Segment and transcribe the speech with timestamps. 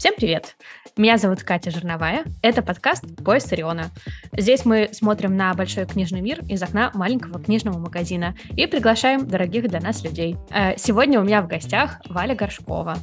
[0.00, 0.56] Всем привет!
[0.96, 2.24] Меня зовут Катя Жерновая.
[2.42, 3.90] Это подкаст «Поезд Ориона».
[4.36, 9.68] Здесь мы смотрим на большой книжный мир из окна маленького книжного магазина и приглашаем дорогих
[9.68, 10.36] для нас людей.
[10.50, 12.96] Э, сегодня у меня в гостях Валя Горшкова.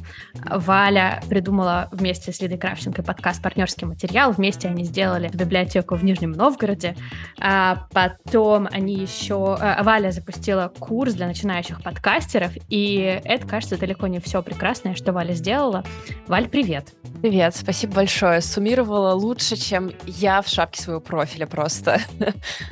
[0.44, 4.32] Валя придумала вместе с Лидой Кравченко подкаст «Партнерский материал».
[4.32, 6.96] Вместе они сделали библиотеку в Нижнем Новгороде.
[7.40, 9.56] А потом они еще...
[9.60, 15.12] Э, Валя запустила курс для начинающих подкастеров, и это, кажется, далеко не все прекрасное, что
[15.12, 15.84] Валя сделала.
[16.26, 16.87] Валь, привет!
[17.20, 18.40] Привет, спасибо большое.
[18.40, 22.00] Суммировала лучше, чем я в шапке своего профиля просто.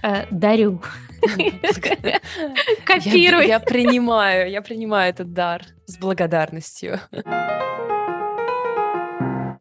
[0.02, 0.82] Э, дарю.
[2.84, 3.42] Копируй.
[3.46, 7.00] Я, я принимаю, я принимаю этот дар с благодарностью.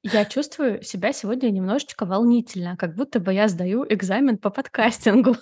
[0.04, 5.36] Я чувствую себя сегодня немножечко волнительно, как будто бы я сдаю экзамен по подкастингу.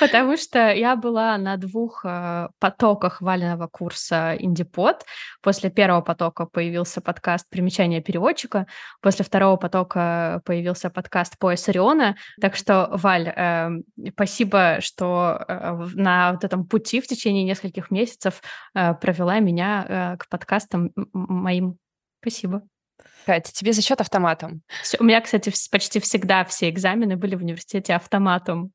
[0.00, 5.04] Потому что я была на двух э, потоках валенного курса Индипод.
[5.42, 8.66] После первого потока появился подкаст «Примечание переводчика»,
[9.00, 12.16] после второго потока появился подкаст «Пояс Ориона».
[12.40, 13.70] Так что, Валь, э,
[14.12, 18.42] спасибо, что э, на вот этом пути в течение нескольких месяцев
[18.74, 21.76] э, провела меня к подкастам моим.
[22.20, 22.62] Спасибо.
[23.26, 24.62] Катя, тебе зачет автоматом.
[24.98, 28.72] У меня, кстати, почти всегда все экзамены были в университете автоматом.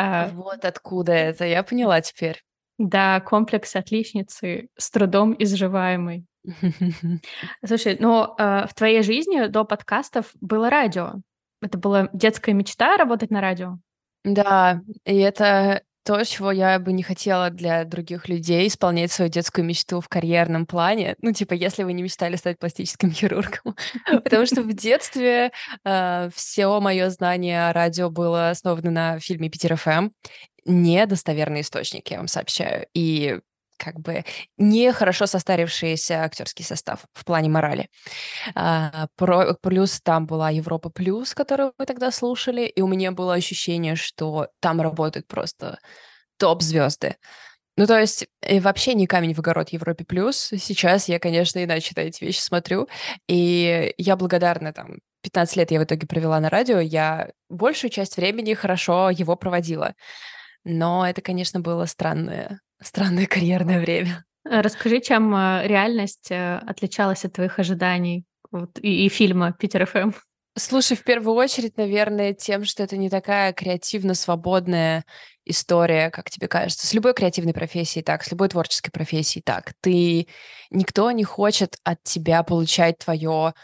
[0.00, 2.42] А, вот откуда это, я поняла теперь.
[2.78, 6.24] Да, комплекс отличницы с трудом изживаемый.
[7.66, 11.16] Слушай, ну э, в твоей жизни до подкастов было радио.
[11.60, 13.76] Это была детская мечта работать на радио?
[14.24, 19.64] Да, и это то, чего я бы не хотела для других людей, исполнять свою детскую
[19.64, 21.16] мечту в карьерном плане.
[21.20, 23.76] Ну, типа, если вы не мечтали стать пластическим хирургом.
[24.06, 25.52] Потому что в детстве
[25.84, 30.10] э, все мое знание о радио было основано на фильме «Питер ФМ».
[30.66, 32.86] Недостоверный источник, я вам сообщаю.
[32.94, 33.38] И
[33.80, 34.24] как бы
[34.58, 37.88] не хорошо состарившийся актерский состав в плане морали.
[38.54, 43.34] А, про, плюс там была Европа Плюс, которую мы тогда слушали, и у меня было
[43.34, 45.78] ощущение, что там работают просто
[46.36, 47.16] топ-звезды.
[47.76, 50.36] Ну, то есть, и вообще не камень в огород Европе Плюс.
[50.58, 52.88] Сейчас я, конечно, иначе на эти вещи смотрю.
[53.26, 58.16] И я благодарна там 15 лет я в итоге провела на радио, я большую часть
[58.16, 59.94] времени хорошо его проводила.
[60.64, 64.24] Но это, конечно, было странное Странное карьерное время.
[64.44, 69.86] Э, расскажи, чем э, реальность э, отличалась от твоих ожиданий вот, и, и фильма «Питер
[69.86, 70.12] ФМ».
[70.56, 75.04] Слушай, в первую очередь, наверное, тем, что это не такая креативно-свободная
[75.44, 76.86] история, как тебе кажется.
[76.86, 79.72] С любой креативной профессией так, с любой творческой профессией так.
[79.80, 80.26] Ты...
[80.70, 83.54] Никто не хочет от тебя получать твое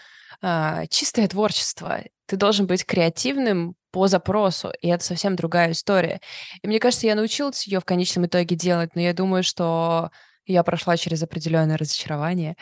[0.41, 2.03] а, чистое творчество.
[2.27, 6.21] Ты должен быть креативным по запросу, и это совсем другая история.
[6.61, 10.11] И мне кажется, я научилась ее в конечном итоге делать, но я думаю, что
[10.45, 12.57] я прошла через определенное разочарование.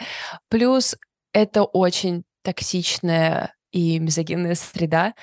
[0.49, 0.95] Плюс
[1.33, 5.15] это очень токсичная и мизогинная среда,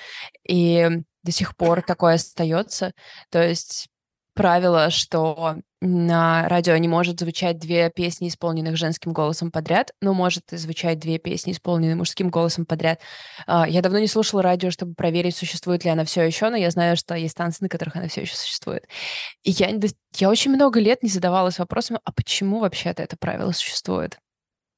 [0.46, 0.86] и
[1.22, 2.92] до сих пор такое остается.
[3.30, 3.88] То есть
[4.34, 10.44] правило, что на радио не может звучать две песни, исполненных женским голосом подряд, но может
[10.50, 13.00] звучать две песни, исполненные мужским голосом подряд.
[13.46, 16.70] А, я давно не слушала радио, чтобы проверить, существует ли она все еще, но я
[16.70, 18.86] знаю, что есть станции, на которых она все еще существует.
[19.42, 19.70] И я,
[20.16, 24.18] я очень много лет не задавалась вопросом, а почему вообще-то это правило существует?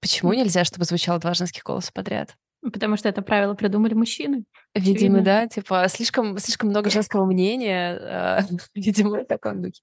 [0.00, 2.34] Почему нельзя, чтобы звучало два женских голоса подряд?
[2.72, 4.44] Потому что это правило придумали мужчины.
[4.74, 5.20] Видимо, очевидно.
[5.22, 8.40] да, типа слишком, слишком много женского мнения, э,
[8.74, 9.82] видимо, в таком духе.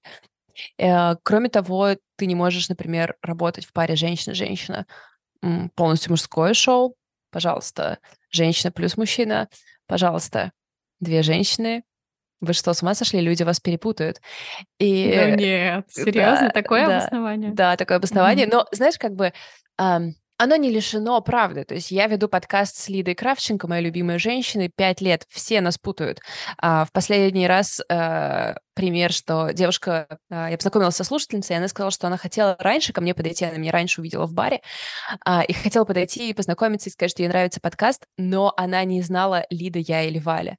[0.78, 4.86] Э, кроме того, ты не можешь, например, работать в паре женщина-женщина.
[5.74, 6.94] Полностью мужское шоу,
[7.30, 7.98] пожалуйста.
[8.30, 9.48] Женщина плюс мужчина,
[9.86, 10.52] пожалуйста.
[11.00, 11.82] Две женщины.
[12.40, 13.20] Вы что, с ума сошли?
[13.20, 14.20] Люди вас перепутают.
[14.78, 15.12] И...
[15.14, 17.52] Ну нет, серьезно, да, такое да, обоснование?
[17.52, 18.46] Да, такое обоснование.
[18.46, 18.52] Mm-hmm.
[18.52, 19.32] Но, знаешь, как бы...
[19.80, 21.64] Um, оно не лишено правды.
[21.64, 25.24] То есть я веду подкаст с Лидой Кравченко, моей любимой женщиной, пять лет.
[25.28, 26.20] Все нас путают.
[26.58, 30.18] А, в последний раз а, пример, что девушка...
[30.30, 33.44] А, я познакомилась со слушательницей, и она сказала, что она хотела раньше ко мне подойти,
[33.44, 34.62] она меня раньше увидела в баре,
[35.24, 39.00] а, и хотела подойти и познакомиться, и сказать, что ей нравится подкаст, но она не
[39.02, 40.56] знала, Лида я или Валя.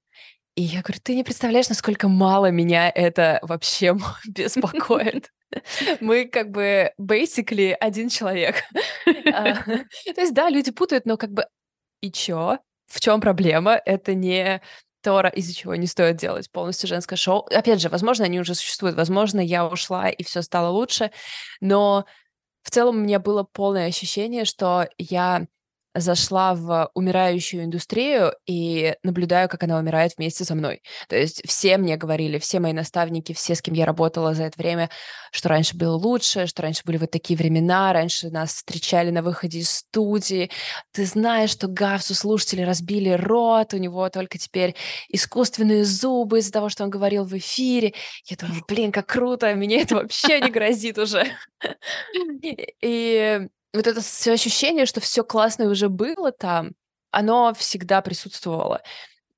[0.55, 3.97] И я говорю, ты не представляешь, насколько мало меня это вообще
[4.27, 5.29] беспокоит.
[6.01, 8.55] Мы как бы basically один человек.
[9.33, 11.45] А, то есть, да, люди путают, но как бы
[12.01, 12.59] и чё?
[12.87, 13.81] В чем проблема?
[13.85, 14.61] Это не
[15.03, 17.47] то, из-за чего не стоит делать полностью женское шоу.
[17.51, 21.11] Опять же, возможно, они уже существуют, возможно, я ушла и все стало лучше,
[21.61, 22.05] но
[22.63, 25.47] в целом у меня было полное ощущение, что я
[25.95, 30.81] зашла в умирающую индустрию и наблюдаю, как она умирает вместе со мной.
[31.07, 34.57] То есть все мне говорили, все мои наставники, все, с кем я работала за это
[34.57, 34.89] время,
[35.31, 39.59] что раньше было лучше, что раньше были вот такие времена, раньше нас встречали на выходе
[39.59, 40.49] из студии.
[40.91, 44.75] Ты знаешь, что Гавсу слушатели разбили рот, у него только теперь
[45.09, 47.93] искусственные зубы из-за того, что он говорил в эфире.
[48.25, 51.25] Я думаю, блин, как круто, мне это вообще не грозит уже.
[52.81, 56.71] И вот это все ощущение, что все классное уже было там,
[57.11, 58.81] оно всегда присутствовало.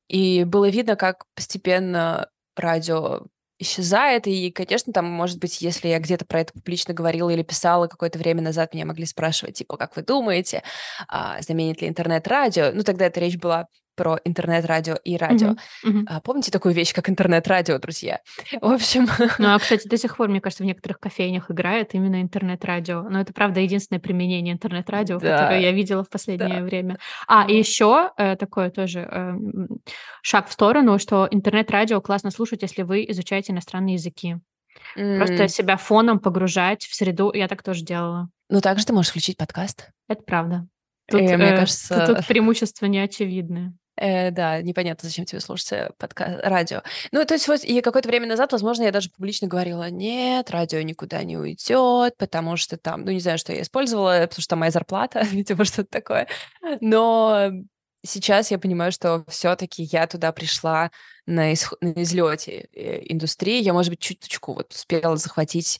[0.07, 3.23] И было видно, как постепенно радио
[3.59, 4.27] исчезает.
[4.27, 8.19] И, конечно, там, может быть, если я где-то про это публично говорила или писала какое-то
[8.19, 10.63] время назад, меня могли спрашивать, типа, как вы думаете,
[11.07, 12.71] а, заменит ли интернет-радио?
[12.73, 15.49] Ну, тогда эта речь была про интернет-радио и радио.
[15.49, 15.57] Mm-hmm.
[15.85, 16.03] Mm-hmm.
[16.07, 18.19] А, помните такую вещь, как интернет-радио, друзья?
[18.61, 19.07] В общем...
[19.39, 23.03] Ну, а, кстати, до сих пор, мне кажется, в некоторых кофейнях играет именно интернет-радио.
[23.03, 25.37] Но это, правда, единственное применение интернет-радио, да.
[25.37, 26.63] которое я видела в последнее да.
[26.63, 26.97] время.
[27.27, 29.33] А, и еще э, такое тоже э,
[30.21, 34.37] шаг в сторону, что интернет-радио классно слушать, если вы изучаете иностранные языки.
[34.97, 35.17] Mm.
[35.17, 37.31] Просто себя фоном погружать в среду.
[37.33, 38.29] Я так тоже делала.
[38.49, 39.89] Ну, также ты можешь включить подкаст.
[40.07, 40.67] Это правда.
[41.07, 42.05] Тут, и, мне э, кажется...
[42.07, 43.73] тут преимущества неочевидные.
[43.97, 46.81] Э, да, непонятно, зачем тебе слушать э, подкаст, радио.
[47.11, 50.81] Ну, то есть вот и какое-то время назад, возможно, я даже публично говорила, нет, радио
[50.81, 54.59] никуда не уйдет, потому что там, ну, не знаю, что я использовала, потому что там
[54.59, 56.27] моя зарплата, видимо, что-то такое.
[56.81, 57.51] Но
[58.03, 60.91] сейчас я понимаю, что все-таки я туда пришла
[61.25, 63.61] на, ис- на излете э, индустрии.
[63.61, 65.79] Я, может быть, чуточку вот успела захватить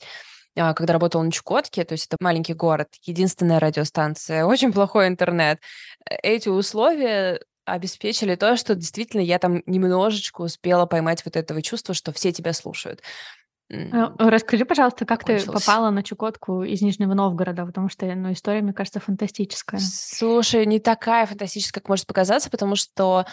[0.58, 5.60] а, когда работала на Чукотке, то есть это маленький город, единственная радиостанция, очень плохой интернет.
[6.08, 12.12] Эти условия обеспечили то, что действительно я там немножечко успела поймать вот этого чувства, что
[12.12, 13.02] все тебя слушают.
[13.68, 18.62] А, расскажи, пожалуйста, как ты попала на Чукотку из Нижнего Новгорода, потому что, ну, история,
[18.62, 19.80] мне кажется, фантастическая.
[19.80, 23.26] Слушай, не такая фантастическая, как может показаться, потому что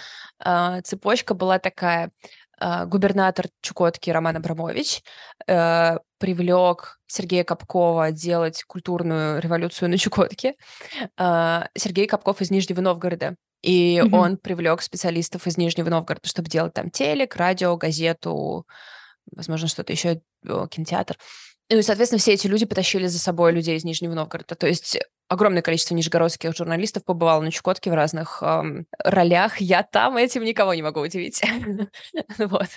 [0.43, 2.11] э, цепочка была такая.
[2.59, 5.03] Э, губернатор Чукотки Роман Абрамович
[5.47, 10.55] э, привлек Сергея Капкова делать культурную революцию на Чукотке.
[11.17, 13.35] Э, Сергей Капков из Нижнего Новгорода.
[13.63, 14.15] И mm-hmm.
[14.15, 18.67] он привлек специалистов из Нижнего Новгорода, чтобы делать там телек, радио, газету,
[19.31, 21.17] возможно, что-то еще, кинотеатр.
[21.73, 24.53] Ну и, соответственно, все эти люди потащили за собой людей из Нижнего Новгорода.
[24.53, 29.59] То есть огромное количество нижегородских журналистов побывало на Чукотке в разных эм, ролях.
[29.59, 31.41] Я там этим никого не могу удивить.
[32.37, 32.67] вот.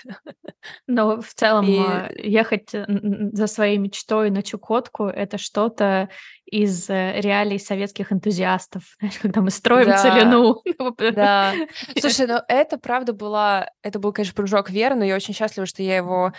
[0.86, 1.78] Но в целом и...
[1.78, 6.08] А, ехать за своей мечтой на Чукотку— это что-то
[6.46, 10.62] из э, реалий советских энтузиастов, знаешь, когда мы строим да, целину.
[11.12, 11.52] Да.
[12.00, 13.68] Слушай, ну это правда была...
[13.82, 16.32] Это был, конечно, прыжок веры, но я очень счастлива, что я его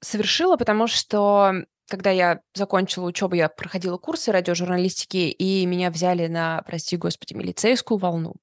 [0.00, 6.62] совершила, потому что когда я закончила учебу, я проходила курсы радиожурналистики, и меня взяли на,
[6.62, 8.34] прости господи, милицейскую волну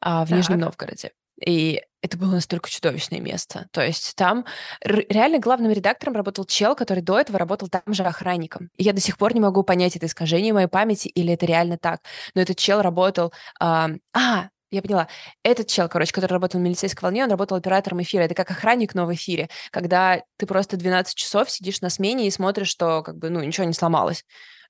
[0.00, 0.38] а, в так.
[0.38, 1.12] Нижнем Новгороде.
[1.44, 3.68] И это было настолько чудовищное место.
[3.72, 4.44] То есть там
[4.82, 8.70] реально главным редактором работал чел, который до этого работал там же охранником.
[8.76, 11.78] И я до сих пор не могу понять, это искажение моей памяти или это реально
[11.78, 12.00] так.
[12.34, 13.32] Но этот чел работал...
[13.60, 15.08] Э, а, я поняла.
[15.42, 18.22] Этот чел, короче, который работал в милицейской волне, он работал оператором эфира.
[18.22, 22.30] Это как охранник, но в эфире, когда ты просто 12 часов сидишь на смене и
[22.30, 24.24] смотришь, что как бы, ну, ничего не сломалось.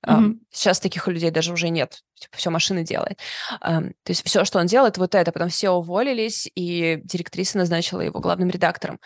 [0.05, 0.35] Mm-hmm.
[0.51, 1.99] Сейчас таких людей даже уже нет.
[2.15, 3.19] Типа, все машина делает.
[3.59, 5.31] То есть все, что он делает, вот это.
[5.33, 8.99] Потом все уволились, и директриса назначила его главным редактором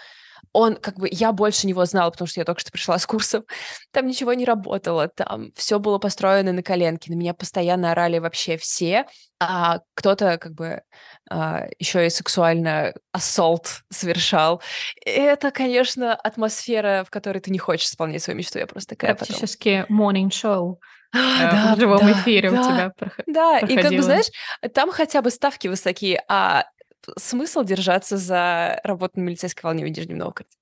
[0.51, 3.43] он как бы, я больше него знала, потому что я только что пришла с курсов,
[3.91, 8.57] там ничего не работало, там все было построено на коленке, на меня постоянно орали вообще
[8.57, 9.05] все,
[9.39, 10.81] а кто-то как бы
[11.29, 14.61] а, еще и сексуально ассолт совершал.
[15.05, 19.81] Это, конечно, атмосфера, в которой ты не хочешь исполнять свою мечту, я просто такая Практически
[19.81, 20.01] потом...
[20.01, 20.75] morning show.
[21.15, 22.91] А, да, в живом да, эфире да, у тебя.
[23.27, 23.79] Да, проходило.
[23.79, 24.25] и как бы, знаешь,
[24.73, 26.65] там хотя бы ставки высокие, а
[27.17, 30.55] смысл держаться за работу на милицейской волне в Нижнем Новгороде.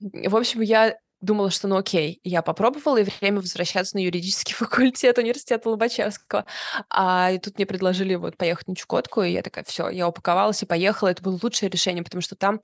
[0.00, 5.18] В общем, я думала, что ну окей, я попробовала, и время возвращаться на юридический факультет
[5.18, 6.44] университета Лобачевского.
[6.90, 10.62] А и тут мне предложили вот поехать на Чукотку, и я такая, все, я упаковалась
[10.62, 11.08] и поехала.
[11.08, 12.60] Это было лучшее решение, потому что там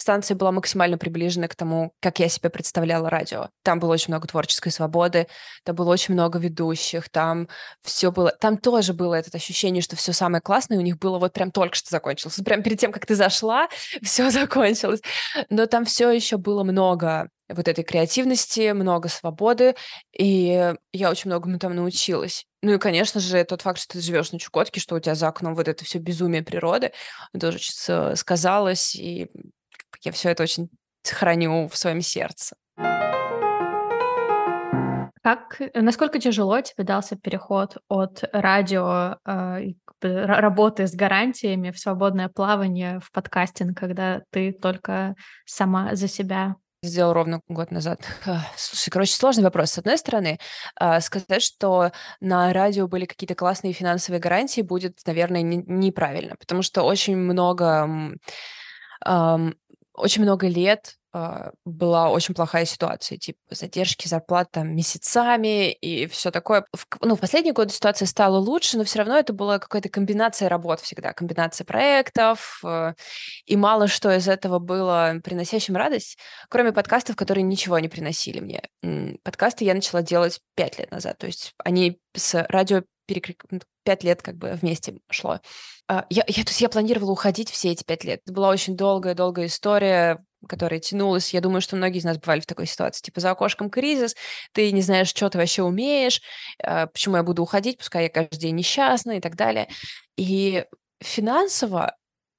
[0.00, 3.48] станция была максимально приближена к тому, как я себе представляла радио.
[3.62, 5.26] Там было очень много творческой свободы,
[5.64, 7.48] там было очень много ведущих, там
[7.82, 8.30] все было...
[8.30, 11.76] Там тоже было это ощущение, что все самое классное у них было вот прям только
[11.76, 12.40] что закончилось.
[12.44, 13.68] Прям перед тем, как ты зашла,
[14.02, 15.00] все закончилось.
[15.50, 19.74] Но там все еще было много вот этой креативности, много свободы,
[20.16, 22.46] и я очень многому там научилась.
[22.62, 25.28] Ну и, конечно же, тот факт, что ты живешь на Чукотке, что у тебя за
[25.28, 26.92] окном вот это все безумие природы,
[27.38, 27.58] тоже
[28.16, 29.30] сказалось, и
[30.02, 30.68] я все это очень
[31.04, 32.56] храню в своем сердце.
[35.22, 43.00] Как, насколько тяжело тебе дался переход от радио, э, работы с гарантиями в свободное плавание
[43.00, 48.00] в подкастинг, когда ты только сама за себя сделал ровно год назад.
[48.56, 49.72] Слушай, короче, сложный вопрос.
[49.72, 50.38] С одной стороны,
[50.76, 56.82] а, сказать, что на радио были какие-то классные финансовые гарантии, будет, наверное, неправильно, потому что
[56.82, 58.16] очень много,
[60.00, 66.30] очень много лет а, была очень плохая ситуация, типа задержки зарплат там месяцами и все
[66.30, 66.64] такое.
[66.72, 70.48] В, ну, в последние годы ситуация стала лучше, но все равно это была какая-то комбинация
[70.48, 72.94] работ всегда, комбинация проектов, э,
[73.44, 76.16] и мало что из этого было приносящим радость,
[76.48, 79.18] кроме подкастов, которые ничего не приносили мне.
[79.24, 83.44] Подкасты я начала делать пять лет назад, то есть они с радио перекрик...
[83.82, 85.40] пять лет как бы вместе шло.
[85.88, 88.20] А, я, я, то есть я планировала уходить все эти пять лет.
[88.24, 91.34] Это была очень долгая-долгая история, которая тянулась.
[91.34, 93.02] Я думаю, что многие из нас бывали в такой ситуации.
[93.02, 94.14] Типа за окошком кризис,
[94.52, 96.22] ты не знаешь, что ты вообще умеешь,
[96.62, 99.68] а, почему я буду уходить, пускай я каждый день несчастна и так далее.
[100.16, 100.64] И
[101.00, 101.96] финансово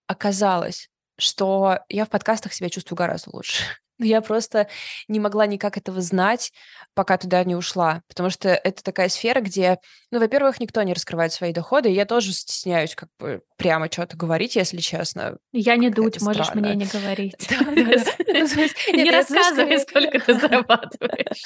[0.07, 0.87] оказалось,
[1.17, 3.63] что я в подкастах себя чувствую гораздо лучше.
[4.01, 4.67] Но я просто
[5.07, 6.51] не могла никак этого знать,
[6.95, 8.01] пока туда не ушла.
[8.07, 9.77] Потому что это такая сфера, где,
[10.09, 11.91] ну, во-первых, никто не раскрывает свои доходы.
[11.91, 15.37] И я тоже стесняюсь как бы прямо что-то говорить, если честно.
[15.51, 17.35] Я не дуть, можешь мне не говорить.
[18.91, 21.43] Не рассказывай, сколько ты зарабатываешь.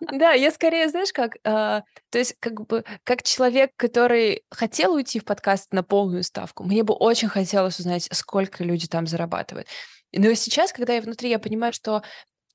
[0.00, 1.36] Да, я скорее, знаешь, как...
[1.44, 6.64] А, то есть как бы как человек, который хотел уйти в подкаст на полную ставку,
[6.64, 9.68] мне бы очень хотелось узнать, сколько люди там зарабатывают.
[10.12, 12.02] Но сейчас, когда я внутри, я понимаю, что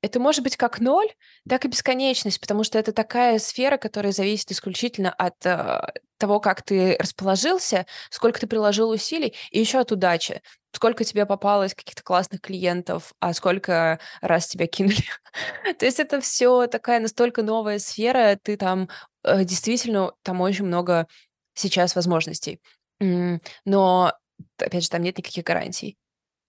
[0.04, 1.08] это может быть как ноль,
[1.48, 5.82] так и бесконечность, потому что это такая сфера, которая зависит исключительно от э,
[6.18, 10.42] того, как ты расположился, сколько ты приложил усилий, и еще от удачи.
[10.74, 15.06] Сколько тебе попалось каких-то классных клиентов, а сколько раз тебя кинули.
[15.80, 18.90] То есть это все такая настолько новая сфера, ты там
[19.24, 21.08] э, действительно, там очень много
[21.54, 22.60] сейчас возможностей.
[23.00, 24.14] Но,
[24.58, 25.98] опять же, там нет никаких гарантий.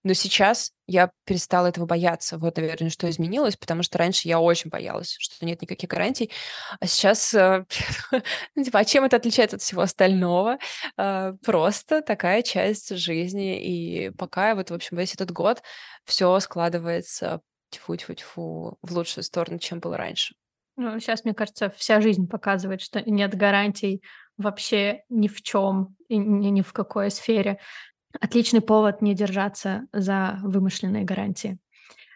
[0.05, 2.37] Но сейчас я перестала этого бояться.
[2.37, 6.31] Вот, наверное, что изменилось, потому что раньше я очень боялась, что нет никаких гарантий.
[6.79, 7.65] А сейчас, э,
[8.55, 10.59] ну, типа, а чем это отличается от всего остального?
[10.99, 13.63] Э, просто такая часть жизни.
[13.65, 15.63] И пока вот, в общем, весь этот год
[16.05, 20.35] все складывается тьфу-тьфу-тьфу в лучшую сторону, чем было раньше.
[20.77, 24.03] Ну, сейчас, мне кажется, вся жизнь показывает, что нет гарантий
[24.37, 27.59] вообще ни в чем и ни, ни в какой сфере.
[28.21, 31.59] Отличный повод не держаться за вымышленные гарантии.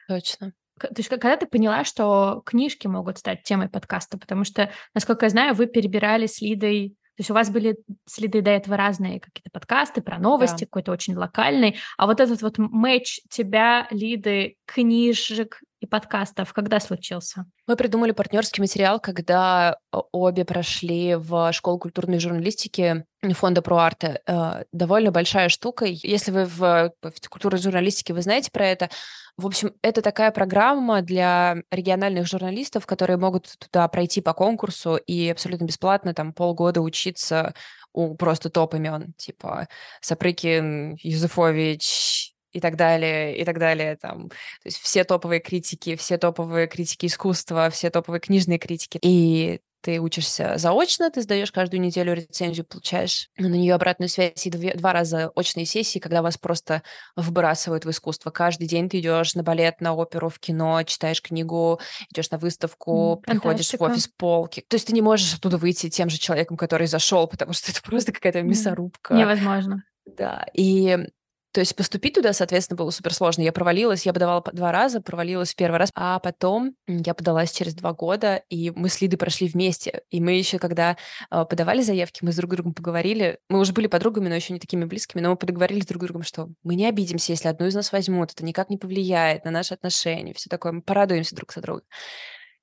[0.09, 0.53] Точно.
[0.79, 5.31] То есть, когда ты поняла, что книжки могут стать темой подкаста, потому что, насколько я
[5.31, 7.77] знаю, вы перебирали с Лидой то есть у вас были
[8.07, 10.67] следы до этого разные какие-то подкасты про новости, да.
[10.67, 11.75] какой-то очень локальный.
[11.97, 17.47] А вот этот вот матч тебя, Лиды, книжек и подкастов, когда случился?
[17.67, 24.21] Мы придумали партнерский материал, когда обе прошли в школу культурной журналистики фонда ProArt.
[24.27, 25.85] Э, довольно большая штука.
[25.87, 28.91] Если вы в, в культурной журналистике, вы знаете про это.
[29.37, 35.29] В общем, это такая программа для региональных журналистов, которые могут туда пройти по конкурсу и
[35.29, 37.55] абсолютно бесплатно там полгода учиться
[37.93, 39.69] у просто топ имен, типа
[40.01, 43.97] Сапрыкин, Юзефович, и так далее, и так далее.
[43.97, 44.29] Там.
[44.29, 48.99] То есть все топовые критики, все топовые критики искусства, все топовые книжные критики.
[49.03, 54.51] И ты учишься заочно, ты сдаешь каждую неделю рецензию, получаешь на нее обратную связь и
[54.51, 56.83] две, два раза очные сессии, когда вас просто
[57.17, 58.31] выбрасывают в искусство.
[58.31, 61.81] Каждый день ты идешь на балет, на оперу, в кино, читаешь книгу,
[62.11, 64.65] идешь на выставку, mm, приходишь в офис полки.
[64.69, 67.81] То есть ты не можешь оттуда выйти тем же человеком, который зашел, потому что это
[67.85, 69.15] просто какая-то мясорубка.
[69.15, 69.85] Невозможно.
[70.07, 70.99] Да, и
[71.53, 73.43] то есть поступить туда, соответственно, было супер сложно.
[73.43, 77.75] Я провалилась, я подавала два раза, провалилась в первый раз, а потом я подалась через
[77.75, 80.03] два года, и мы с Лидой прошли вместе.
[80.11, 80.97] И мы еще, когда
[81.31, 83.39] э, подавали заявки, мы с друг другом поговорили.
[83.49, 86.23] Мы уже были подругами, но еще не такими близкими, но мы поговорили с друг другом,
[86.23, 89.75] что мы не обидимся, если одну из нас возьмут, это никак не повлияет на наши
[89.75, 91.83] отношения, все такое, мы порадуемся друг за друга.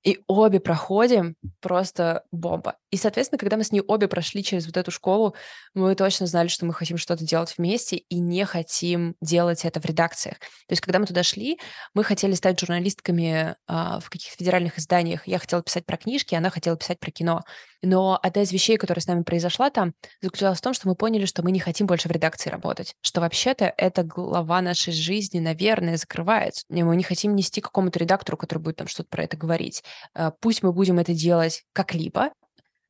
[0.06, 2.76] И обе проходим просто бомба.
[2.96, 5.36] И, соответственно, когда мы с ней обе прошли через вот эту школу,
[5.74, 9.86] мы точно знали, что мы хотим что-то делать вместе и не хотим делать это в
[9.86, 10.40] редакциях.
[10.40, 11.60] То есть, когда мы туда шли,
[11.94, 15.28] мы хотели стать журналистками а, в каких-то федеральных изданиях.
[15.28, 17.44] Я хотела писать про книжки, она хотела писать про кино.
[17.82, 21.26] Но одна из вещей, которая с нами произошла там, заключалась в том, что мы поняли,
[21.26, 22.96] что мы не хотим больше в редакции работать.
[23.02, 26.64] Что вообще-то эта глава нашей жизни, наверное, закрывается.
[26.70, 29.84] И мы не хотим нести какому-то редактору, который будет там что-то про это говорить.
[30.14, 32.32] А, пусть мы будем это делать как-либо,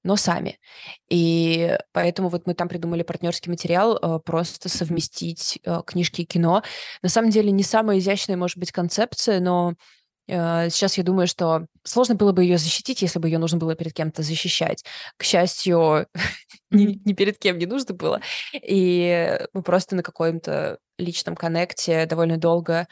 [0.05, 0.59] но сами.
[1.09, 6.63] И поэтому вот мы там придумали партнерский материал, а, просто совместить а, книжки и кино.
[7.01, 9.74] На самом деле не самая изящная, может быть, концепция, но
[10.27, 13.75] Э, сейчас я думаю, что сложно было бы ее защитить, если бы ее нужно было
[13.75, 14.83] перед кем-то защищать.
[15.17, 16.07] К счастью,
[16.71, 18.21] ни перед кем не нужно было.
[18.53, 22.88] И мы просто на каком-то личном коннекте довольно долго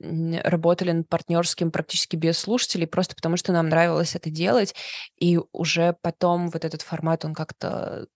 [0.00, 4.74] работали над партнерским практически без слушателей, просто потому что нам нравилось это делать.
[5.18, 8.06] И уже потом вот этот формат, он как-то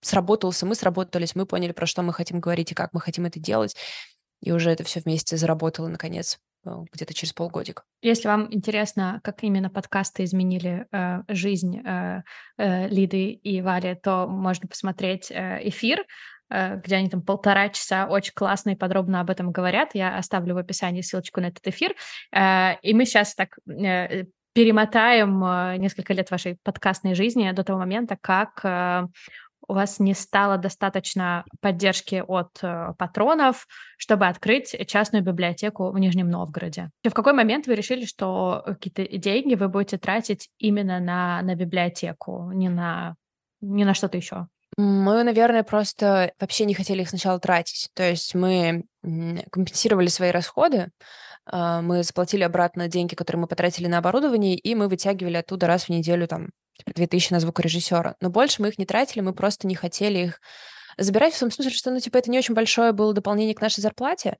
[0.00, 3.40] сработался, мы сработались, мы поняли, про что мы хотим говорить и как мы хотим это
[3.40, 3.76] делать.
[4.42, 7.84] И уже это все вместе заработало, наконец, э, где-то через полгодика.
[8.02, 12.22] Если вам интересно, как именно подкасты изменили э, жизнь э,
[12.58, 16.04] э, Лиды и Вали, то можно посмотреть э, эфир,
[16.84, 19.90] где они там полтора часа очень классно и подробно об этом говорят.
[19.94, 21.94] Я оставлю в описании ссылочку на этот эфир.
[22.32, 27.80] Э, и мы сейчас так э, перемотаем э, несколько лет вашей подкастной жизни до того
[27.80, 29.06] момента, как э,
[29.66, 33.66] у вас не стало достаточно поддержки от э, патронов,
[33.98, 36.90] чтобы открыть частную библиотеку в Нижнем Новгороде.
[37.02, 41.54] И в какой момент вы решили, что какие-то деньги вы будете тратить именно на, на
[41.56, 43.16] библиотеку, не на,
[43.60, 44.46] не на что-то еще?
[44.76, 47.88] Мы, наверное, просто вообще не хотели их сначала тратить.
[47.94, 50.90] То есть мы компенсировали свои расходы,
[51.46, 55.84] а, мы заплатили обратно деньги, которые мы потратили на оборудование, и мы вытягивали оттуда раз
[55.84, 58.16] в неделю там типа 2000 на звукорежиссера.
[58.20, 60.40] Но больше мы их не тратили, мы просто не хотели их
[60.98, 63.80] забирать в том смысле, что, ну, типа, это не очень большое было дополнение к нашей
[63.80, 64.38] зарплате,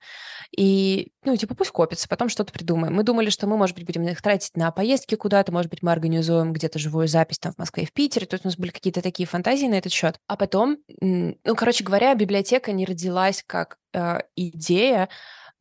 [0.57, 2.95] и, ну, типа, пусть копится, потом что-то придумаем.
[2.95, 5.93] Мы думали, что мы, может быть, будем их тратить на поездки куда-то, может быть, мы
[5.93, 9.03] организуем где-то живую запись там в Москве и в Питере, есть у нас были какие-то
[9.03, 10.17] такие фантазии на этот счет.
[10.27, 15.09] А потом, ну, короче говоря, библиотека не родилась как э, идея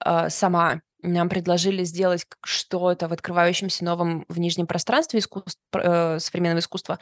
[0.06, 6.60] э, сама, нам предложили сделать что-то в открывающемся новом в нижнем пространстве искусств, э, современного
[6.60, 7.00] искусства.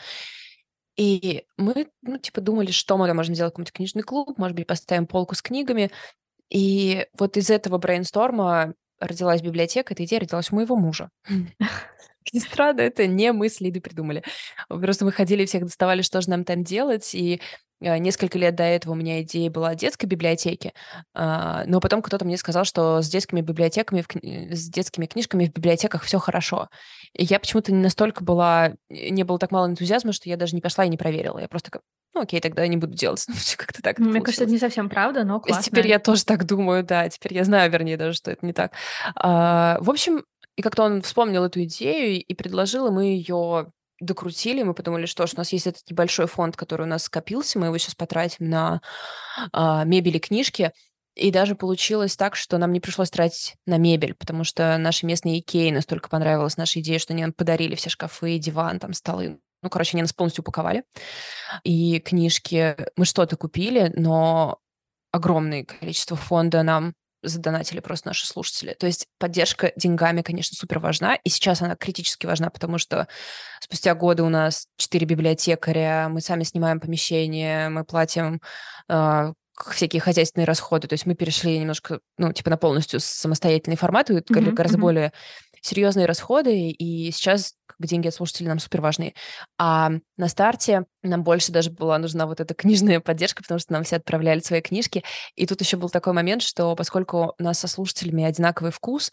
[0.98, 5.08] И мы, ну, типа, думали, что мы можем сделать, какой-нибудь книжный клуб, может быть, поставим
[5.08, 5.92] полку с книгами.
[6.50, 11.10] И вот из этого брейнсторма родилась библиотека, эта идея родилась у моего мужа.
[12.34, 14.24] Не странно, это не мы с Лидой придумали.
[14.70, 17.42] Просто мы ходили, всех доставали, что же нам там делать, и
[17.82, 20.74] несколько лет до этого у меня идея была детской библиотеки,
[21.14, 25.54] а, но потом кто-то мне сказал, что с детскими библиотеками, э, с детскими книжками в
[25.54, 26.70] библиотеках все хорошо.
[27.14, 30.62] И я почему-то не настолько была, не было так мало энтузиазма, что я даже не
[30.62, 31.40] пошла и не проверила.
[31.40, 31.82] Я просто как,
[32.14, 33.26] ну окей, тогда не буду делать.
[33.28, 34.00] Ну, как-то так.
[34.00, 35.64] Мне кажется, это не совсем правда, но классно.
[35.64, 37.10] Теперь я тоже так думаю, да.
[37.10, 38.74] Теперь я знаю, вернее, даже, что это не так.
[39.16, 40.24] А, в общем,
[40.56, 45.26] и как-то он вспомнил эту идею и предложил, и мы ее докрутили, мы подумали, что
[45.28, 48.50] ж, у нас есть этот небольшой фонд, который у нас скопился, мы его сейчас потратим
[48.50, 48.82] на
[49.54, 50.72] а, мебель и книжки.
[51.16, 55.40] И даже получилось так, что нам не пришлось тратить на мебель, потому что наши местные
[55.40, 59.40] Икеи настолько понравилась наша идея, что они нам подарили все шкафы, диван, там, столы.
[59.62, 60.84] Ну, короче, они нас полностью упаковали.
[61.64, 64.60] И книжки мы что-то купили, но
[65.12, 68.76] огромное количество фонда нам задонатили просто наши слушатели.
[68.80, 73.08] То есть поддержка деньгами, конечно, супер важна, и сейчас она критически важна, потому что
[73.60, 78.42] спустя годы у нас четыре библиотекаря, мы сами снимаем помещение, мы платим
[78.90, 79.34] э,
[79.70, 84.14] всякие хозяйственные расходы, то есть мы перешли немножко, ну, типа на полностью самостоятельный формат, и
[84.14, 84.52] mm-hmm.
[84.52, 84.82] гораздо mm-hmm.
[84.82, 85.14] более
[85.62, 89.14] серьезные расходы, и сейчас деньги от слушателей нам супер важны.
[89.58, 93.84] А на старте нам больше даже была нужна вот эта книжная поддержка, потому что нам
[93.84, 95.04] все отправляли свои книжки.
[95.36, 99.12] И тут еще был такой момент, что поскольку у нас со слушателями одинаковый вкус,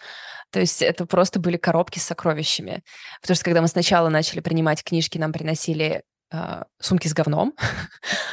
[0.50, 2.82] то есть это просто были коробки с сокровищами.
[3.20, 7.54] Потому что когда мы сначала начали принимать книжки, нам приносили Uh, сумки с говном,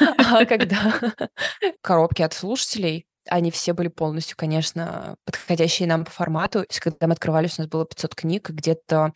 [0.18, 1.00] а когда
[1.80, 6.60] коробки от слушателей, они все были полностью, конечно, подходящие нам по формату.
[6.60, 9.12] То есть, когда мы открывались, у нас было 500 книг, где-то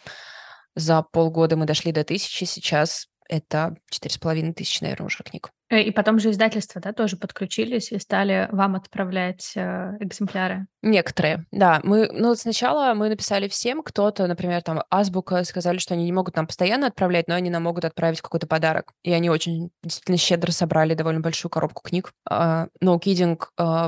[0.75, 5.51] за полгода мы дошли до тысячи, сейчас это четыре с половиной тысячи, наверное, уже книг.
[5.71, 10.67] Э, и потом же издательства, да, тоже подключились и стали вам отправлять э, экземпляры.
[10.83, 11.81] Некоторые, да.
[11.85, 16.37] Мы, ну, сначала мы написали всем, кто-то, например, там, Азбука, сказали, что они не могут
[16.37, 18.93] нам постоянно отправлять, но они нам могут отправить какой-то подарок.
[19.05, 22.13] И они очень действительно щедро собрали довольно большую коробку книг.
[22.29, 23.39] Uh, no Kidding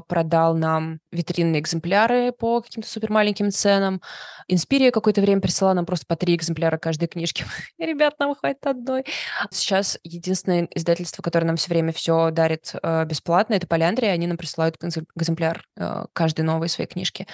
[0.06, 4.00] продал нам витринные экземпляры по каким-то супер маленьким ценам.
[4.48, 7.44] Инспирия какое-то время присылала нам просто по три экземпляра каждой книжки.
[7.78, 9.04] Ребят, нам хватит одной.
[9.50, 14.12] Сейчас единственное издательство, которое нам все время все дарит uh, бесплатно, это Поляндрия.
[14.12, 14.76] Они нам присылают
[15.16, 17.26] экземпляр uh, каждой новой своей книжки.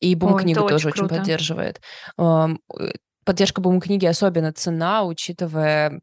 [0.00, 1.80] И Бум-книга тоже очень, очень поддерживает.
[2.18, 2.48] Э,
[3.24, 6.00] поддержка Бум-книги особенно цена, учитывая,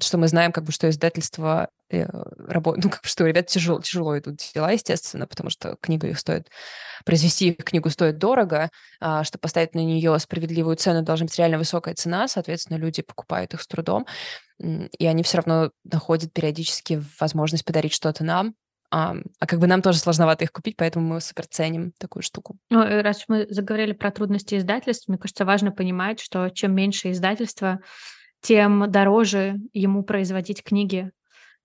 [0.00, 2.06] что мы знаем, как бы, что издательство э,
[2.38, 6.50] работает, ну, как что ребят тяжело, тяжело идут дела, естественно, потому что книга их стоит,
[7.04, 8.70] произвести книгу стоит дорого,
[9.00, 13.54] а чтобы поставить на нее справедливую цену, должна быть реально высокая цена, соответственно, люди покупают
[13.54, 14.06] их с трудом,
[14.58, 18.54] и они все равно находят периодически возможность подарить что-то нам,
[18.90, 22.56] а, а как бы нам тоже сложновато их купить, поэтому мы супер ценим такую штуку.
[22.70, 27.80] Ну, раз мы заговорили про трудности издательств, мне кажется, важно понимать, что чем меньше издательства,
[28.40, 31.10] тем дороже ему производить книги,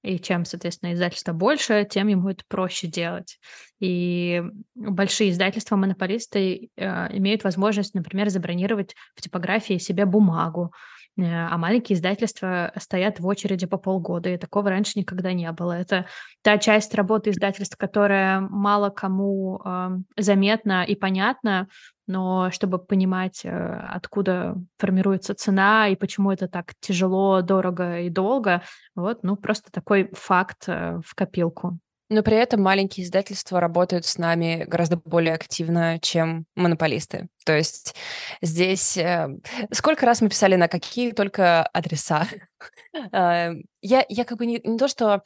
[0.04, 3.40] и чем, соответственно, издательство больше, тем ему это проще делать.
[3.80, 4.44] И
[4.76, 10.74] большие издательства-монополисты э, имеют возможность, например, забронировать в типографии себе бумагу,
[11.17, 15.74] а маленькие издательства стоят в очереди по полгода, и такого раньше никогда не было.
[15.74, 16.06] Это
[16.41, 21.67] та часть работы издательства, которая мало кому э, заметна и понятна,
[22.08, 23.50] но чтобы понимать, э,
[23.89, 28.62] откуда формируется цена и почему это так тяжело, дорого и долго,
[28.95, 31.80] вот, ну, просто такой факт э, в копилку.
[32.12, 37.30] Но при этом маленькие издательства работают с нами гораздо более активно, чем монополисты.
[37.45, 37.95] То есть
[38.41, 38.97] здесь...
[38.97, 39.30] Э,
[39.71, 42.28] сколько раз мы писали на какие только адреса?
[43.13, 45.24] я, я как бы не, не то, что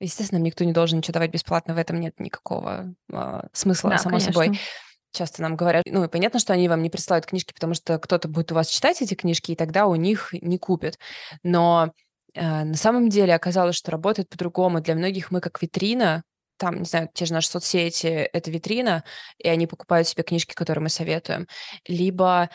[0.00, 4.18] Естественно, никто не должен ничего давать бесплатно, в этом нет никакого э, смысла, да, само
[4.18, 4.32] конечно.
[4.32, 4.60] собой
[5.12, 8.28] часто нам говорят, ну, и понятно, что они вам не присылают книжки, потому что кто-то
[8.28, 10.98] будет у вас читать эти книжки, и тогда у них не купят.
[11.42, 11.92] Но
[12.40, 14.80] на самом деле оказалось, что работает по-другому.
[14.80, 16.22] Для многих мы как витрина,
[16.56, 19.04] там, не знаю, те же наши соцсети— это витрина,
[19.38, 21.46] и они покупают себе книжки, которые мы советуем.
[21.86, 22.50] Либо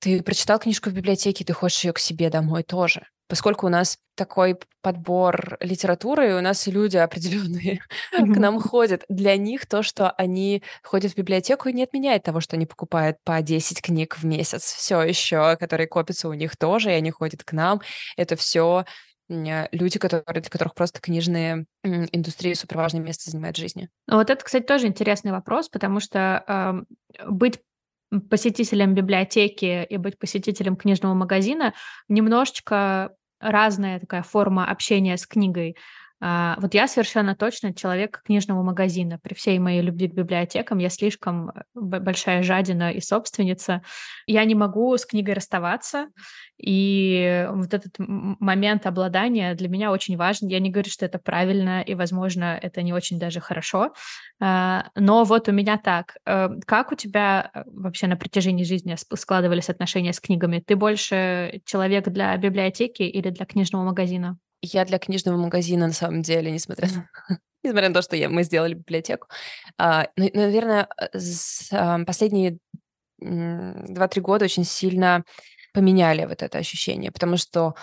[0.00, 3.98] ты прочитал книжку в библиотеке, ты хочешь ее к себе домой тоже поскольку у нас
[4.16, 7.80] такой подбор литературы, у нас и люди определенные
[8.12, 9.04] к нам ходят.
[9.08, 13.40] Для них то, что они ходят в библиотеку, не отменяет того, что они покупают по
[13.40, 14.72] 10 книг в месяц.
[14.72, 17.80] Все еще, которые копятся у них тоже, и они ходят к нам.
[18.16, 18.86] Это все
[19.28, 23.88] люди, которые, для которых просто книжные индустрии супер важное место занимает в жизни.
[24.10, 27.60] Вот это, кстати, тоже интересный вопрос, потому что э, быть
[28.30, 31.74] посетителем библиотеки и быть посетителем книжного магазина
[32.08, 35.76] немножечко разная такая форма общения с книгой.
[36.20, 39.18] А, вот я совершенно точно человек книжного магазина.
[39.18, 43.82] При всей моей любви к библиотекам я слишком э, большая жадина и собственница.
[44.26, 46.08] Я не могу с книгой расставаться.
[46.58, 50.48] И вот этот момент обладания для меня очень важен.
[50.48, 53.92] Я не говорю, что это правильно, и, возможно, это не очень даже хорошо.
[54.40, 56.16] А, но вот у меня так.
[56.26, 60.62] Э, как у тебя э, вообще на протяжении жизни складывались отношения с книгами?
[60.66, 64.36] Ты больше человек для библиотеки или для книжного магазина?
[64.62, 67.08] Я для книжного магазина, на самом деле, несмотря на,
[67.62, 69.28] несмотря на то, что я, мы сделали библиотеку.
[69.78, 72.58] А, наверное, с, а, последние
[73.20, 75.24] два-три года очень сильно
[75.72, 77.74] поменяли вот это ощущение, потому что,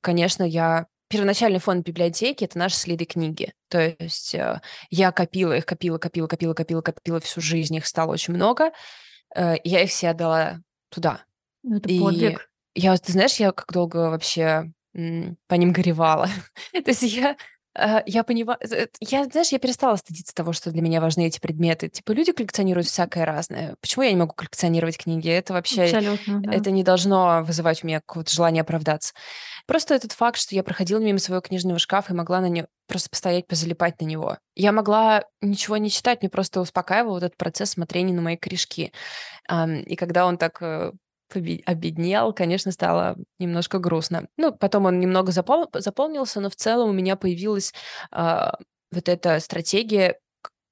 [0.00, 3.52] конечно, я первоначальный фонд библиотеки это наши следы книги.
[3.68, 4.60] То есть э,
[4.90, 8.72] я копила их, копила, копила, копила, копила, копила всю жизнь, их стало очень много.
[9.34, 11.24] Э, я их все отдала туда.
[11.62, 12.50] Ну, это подвиг.
[12.74, 16.28] И я, ты знаешь, я как долго вообще по ним горевала.
[16.72, 17.36] То есть я
[17.76, 18.58] э, я понимаю,
[19.00, 21.88] я, знаешь, я перестала стыдиться того, что для меня важны эти предметы.
[21.88, 23.76] Типа люди коллекционируют всякое разное.
[23.80, 25.28] Почему я не могу коллекционировать книги?
[25.28, 26.52] Это вообще, Абсолютно, да.
[26.52, 29.14] это не должно вызывать у меня какого-то желания оправдаться.
[29.66, 33.08] Просто этот факт, что я проходила мимо своего книжного шкафа и могла на него просто
[33.08, 34.36] постоять, позалипать на него.
[34.54, 38.92] Я могла ничего не читать, мне просто успокаивал вот этот процесс смотрения на мои корешки.
[39.50, 40.60] И когда он так
[41.36, 44.28] э, обеднел, конечно, стало немножко грустно.
[44.36, 47.72] Ну, потом он немного запол заполнился, но в целом у меня появилась
[48.12, 48.50] э,
[48.92, 50.18] вот эта стратегия,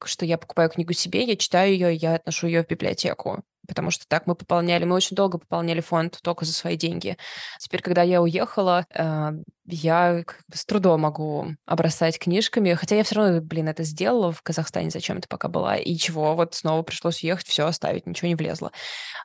[0.04, 3.42] что я покупаю книгу себе, я читаю ее, я отношу ее в библиотеку
[3.72, 7.16] потому что так мы пополняли, мы очень долго пополняли фонд только за свои деньги.
[7.58, 9.30] Теперь, когда я уехала, э,
[9.64, 14.90] я с трудом могу обрастать книжками, хотя я все равно, блин, это сделала в Казахстане
[14.90, 18.72] зачем-то пока была, и чего, вот снова пришлось уехать, все оставить, ничего не влезло.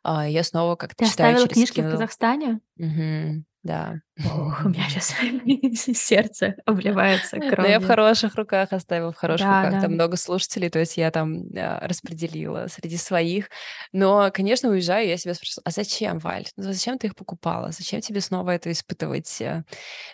[0.03, 1.89] А я снова как-то Ты читаю оставила книжки Kindle.
[1.89, 2.59] в Казахстане?
[2.77, 3.43] Угу.
[3.67, 3.99] Да.
[4.25, 5.13] Ох, у меня сейчас
[5.97, 7.57] сердце обливается кровью.
[7.57, 9.73] Но я в хороших руках оставила, в хороших да, руках.
[9.73, 9.81] Да.
[9.81, 13.49] Там много слушателей, то есть я там а, распределила среди своих.
[13.91, 16.45] Но, конечно, уезжаю, я себя спрашиваю, а зачем, Валь?
[16.55, 17.71] Ну, зачем ты их покупала?
[17.71, 19.43] Зачем тебе снова это испытывать?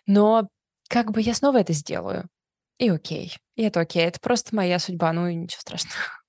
[0.07, 0.47] Но
[0.89, 2.27] как бы я снова это сделаю.
[2.79, 3.37] И окей.
[3.55, 4.03] И это окей.
[4.03, 6.22] Это просто моя судьба, ну и ничего страшного.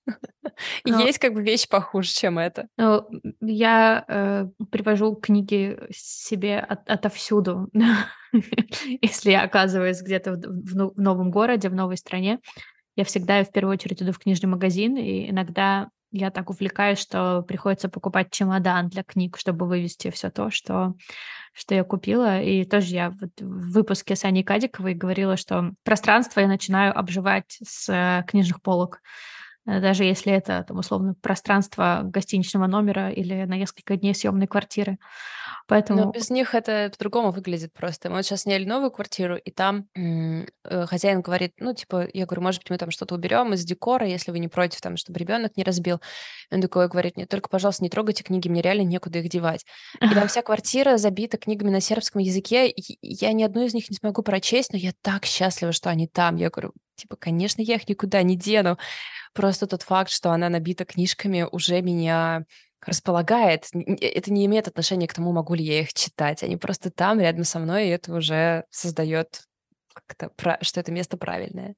[0.85, 2.69] Есть как бы вещь похуже, чем это.
[2.77, 3.07] Ну,
[3.41, 7.69] я э, привожу книги себе от, отовсюду.
[9.03, 12.41] Если я оказываюсь где-то в, в, в новом городе, в новой стране,
[12.97, 17.43] я всегда в первую очередь иду в книжный магазин, и иногда я так увлекаюсь, что
[17.43, 20.95] приходится покупать чемодан для книг, чтобы вывести все то, что,
[21.53, 22.41] что я купила.
[22.41, 27.59] И тоже я вот в выпуске с Аней Кадиковой говорила, что пространство я начинаю обживать
[27.65, 29.01] с э, книжных полок.
[29.67, 34.99] Э, даже если это, там, условно, пространство гостиничного номера или на несколько дней съемной квартиры.
[36.05, 38.11] Но без них это по-другому выглядит просто.
[38.11, 40.47] Мы вот сейчас сняли новую квартиру, и там э,
[40.87, 44.31] хозяин говорит, ну, типа, я говорю, может быть, мы там что-то уберем из декора, если
[44.31, 46.01] вы не против, там, чтобы ребенок не разбил.
[46.51, 49.65] Он такой говорит, мне только, пожалуйста, не трогайте книги, мне реально некуда их девать.
[50.01, 52.69] И там вся квартира забита книгами на сербском языке.
[52.69, 56.07] и Я ни одну из них не смогу прочесть, но я так счастлива, что они
[56.07, 56.37] там.
[56.37, 58.79] Я говорю, типа, конечно, я их никуда не дену.
[59.33, 62.45] Просто тот факт, что она набита книжками, уже меня
[62.87, 63.67] располагает.
[63.73, 66.43] Это не имеет отношения к тому, могу ли я их читать.
[66.43, 69.45] Они просто там, рядом со мной, и это уже создает
[69.93, 71.75] как-то, что это место правильное.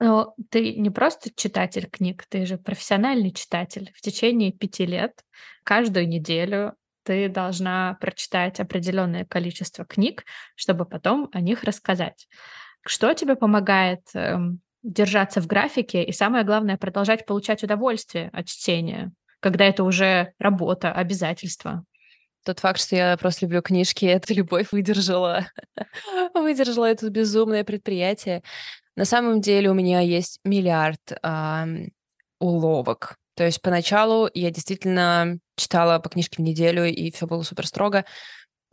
[0.00, 3.92] Но ты не просто читатель книг, ты же профессиональный читатель.
[3.94, 5.22] В течение пяти лет
[5.62, 12.28] каждую неделю ты должна прочитать определенное количество книг, чтобы потом о них рассказать.
[12.86, 19.12] Что тебе помогает эм, держаться в графике и, самое главное, продолжать получать удовольствие от чтения,
[19.40, 21.84] когда это уже работа, обязательство.
[22.44, 25.46] Тот факт, что я просто люблю книжки, эта любовь выдержала,
[26.34, 28.42] выдержала это безумное предприятие.
[28.96, 31.86] На самом деле у меня есть миллиард э,
[32.38, 33.16] уловок.
[33.34, 38.04] То есть поначалу я действительно читала по книжке в неделю, и все было супер строго.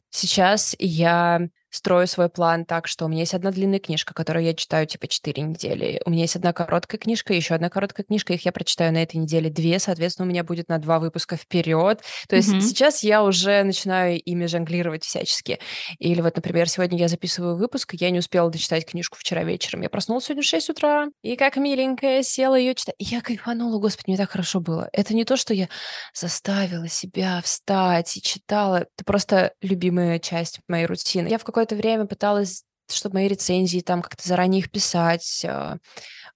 [0.10, 4.54] Сейчас я строю свой план так, что у меня есть одна длинная книжка, которую я
[4.54, 6.02] читаю типа 4 недели.
[6.06, 9.18] У меня есть одна короткая книжка, еще одна короткая книжка, их я прочитаю на этой
[9.18, 12.02] неделе две, соответственно, у меня будет на два выпуска вперед.
[12.28, 12.62] То есть mm-hmm.
[12.62, 15.60] сейчас я уже начинаю ими жонглировать всячески.
[16.00, 19.82] Или вот, например, сегодня я записываю выпуск, я не успела дочитать книжку вчера вечером.
[19.82, 22.96] Я проснулась сегодня в 6 утра, и как миленькая села ее читать.
[22.98, 24.90] И я кайфанула, господи, мне так хорошо было.
[24.94, 25.70] Это не то, что я
[26.14, 28.78] заставила себя встать и читала.
[28.78, 31.28] Это просто любимая часть моей рутины.
[31.28, 35.78] Я в какой-то время пыталась, чтобы мои рецензии там как-то заранее их писать, а,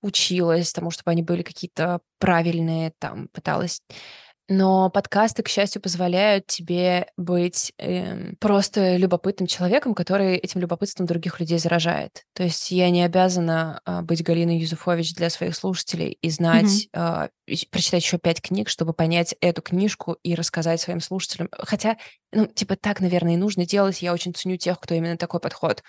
[0.02, 3.82] училась тому, чтобы они были какие-то правильные, там пыталась
[4.52, 11.40] но подкасты, к счастью, позволяют тебе быть э, просто любопытным человеком, который этим любопытством других
[11.40, 12.24] людей заражает.
[12.34, 17.30] То есть я не обязана э, быть Галиной Юзуфович для своих слушателей и знать, mm-hmm.
[17.48, 21.48] э, прочитать еще пять книг, чтобы понять эту книжку и рассказать своим слушателям.
[21.54, 21.96] Хотя,
[22.34, 24.02] ну, типа, так, наверное, и нужно делать.
[24.02, 25.82] Я очень ценю тех, кто именно такой подход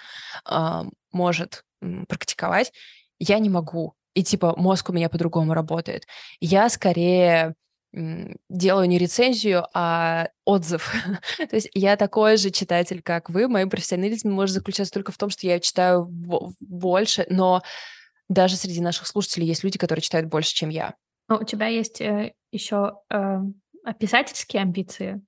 [0.49, 2.73] э, может э, практиковать.
[3.19, 3.95] Я не могу.
[4.15, 6.07] И типа мозг у меня по-другому работает.
[6.39, 7.55] Я скорее
[7.93, 10.93] делаю не рецензию, а отзыв.
[11.39, 13.49] То есть я такой же читатель, как вы.
[13.49, 17.63] Мой профессионализм может заключаться только в том, что я читаю больше, но
[18.29, 20.95] даже среди наших слушателей есть люди, которые читают больше, чем я.
[21.29, 23.39] Но у тебя есть э, еще э,
[23.99, 25.23] писательские амбиции,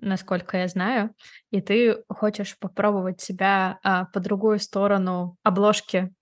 [0.00, 1.14] насколько я знаю,
[1.50, 6.14] и ты хочешь попробовать себя э, по другую сторону обложки.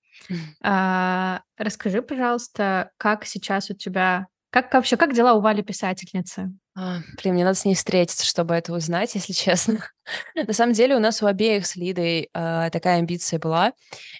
[0.64, 6.52] Э, расскажи, пожалуйста, как сейчас у тебя как вообще, как дела у Вали писательницы?
[6.74, 9.88] А, блин, мне надо с ней встретиться, чтобы это узнать, если честно.
[10.34, 13.72] на самом деле у нас у обеих с Лидой э, такая амбиция была.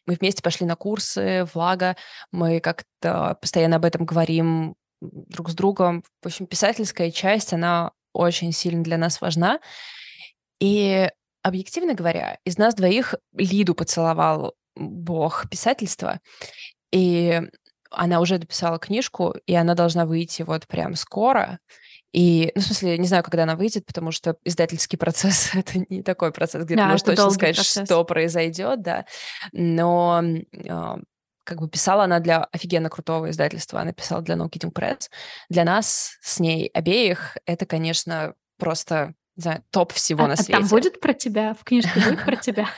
[0.06, 1.96] Мы вместе пошли на курсы влага,
[2.32, 6.02] мы как-то постоянно об этом говорим друг с другом.
[6.22, 9.60] В общем, писательская часть, она очень сильно для нас важна.
[10.58, 11.10] И
[11.42, 16.20] объективно говоря, из нас двоих Лиду поцеловал бог писательства.
[16.90, 17.42] И
[17.96, 21.58] она уже дописала книжку, и она должна выйти вот прям скоро.
[22.12, 26.02] И, ну, в смысле, не знаю, когда она выйдет, потому что издательский процесс— это не
[26.02, 27.84] такой процесс, где да, ты можешь точно сказать, процесс.
[27.86, 29.06] что произойдет, да.
[29.52, 30.96] Но э,
[31.44, 35.08] как бы писала она для офигенно крутого издательства, она писала для No Kidding Press.
[35.48, 40.54] Для нас с ней обеих это, конечно, просто не знаю, топ всего а, на свете.
[40.54, 41.54] А там будет про тебя?
[41.54, 42.68] В книжке будет про тебя?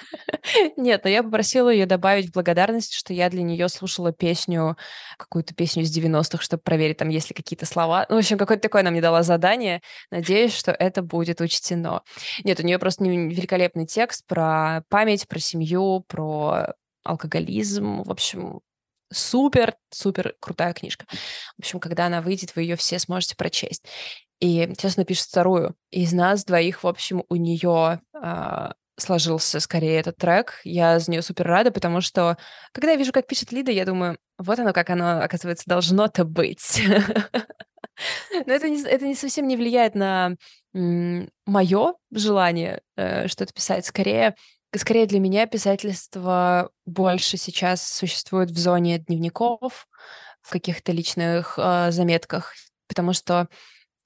[0.77, 4.77] Нет, но я попросила ее добавить в благодарность, что я для нее слушала песню,
[5.17, 8.07] какую-то песню из 90-х, чтобы проверить, там есть ли какие-то слова.
[8.09, 9.83] Ну, в общем, какое-то такое она мне дала задание.
[10.11, 12.03] Надеюсь, что это будет учтено.
[12.43, 18.03] Нет, у нее просто великолепный текст про память, про семью, про алкоголизм.
[18.03, 18.61] В общем,
[19.13, 21.07] супер, супер крутая книжка.
[21.57, 23.85] В общем, когда она выйдет, вы ее все сможете прочесть.
[24.41, 25.75] И сейчас напишет вторую.
[25.91, 30.61] Из нас двоих, в общем, у нее а, сложился скорее этот трек.
[30.65, 32.37] Я за нее супер рада, потому что,
[32.73, 36.81] когда я вижу, как пишет Лида, я думаю, вот оно, как оно, оказывается, должно-то быть.
[38.47, 40.37] Но это не, это не совсем не влияет на
[40.73, 43.87] мое желание э, что-то писать.
[43.87, 44.37] Скорее,
[44.77, 49.89] скорее для меня писательство больше сейчас существует в зоне дневников,
[50.43, 52.55] в каких-то личных э, заметках,
[52.87, 53.49] потому что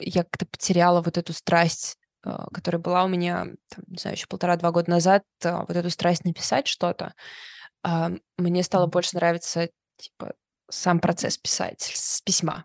[0.04, 4.26] я как-то потеряла вот эту страсть, а, которая была у меня, там, не знаю, еще
[4.26, 7.14] полтора-два года назад, а, вот эту страсть написать что-то.
[7.82, 10.34] А, мне стало больше нравиться, типа,
[10.70, 12.64] сам процесс писать с письма.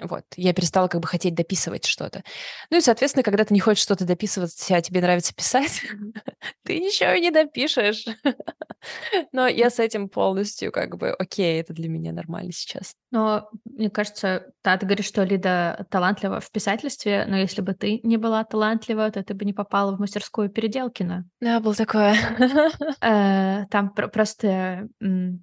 [0.00, 0.24] Вот.
[0.36, 2.22] Я перестала как бы хотеть дописывать что-то.
[2.70, 5.82] Ну и, соответственно, когда ты не хочешь что-то дописывать, а тебе нравится писать,
[6.64, 8.04] ты ничего не допишешь.
[9.32, 12.94] Но я с этим полностью как бы окей, это для меня нормально сейчас.
[13.10, 18.00] Но мне кажется, да, ты говоришь, что Лида талантлива в писательстве, но если бы ты
[18.02, 21.24] не была талантлива, то ты бы не попала в мастерскую Переделкина.
[21.40, 22.16] Да, было такое.
[23.00, 24.88] Э, там просто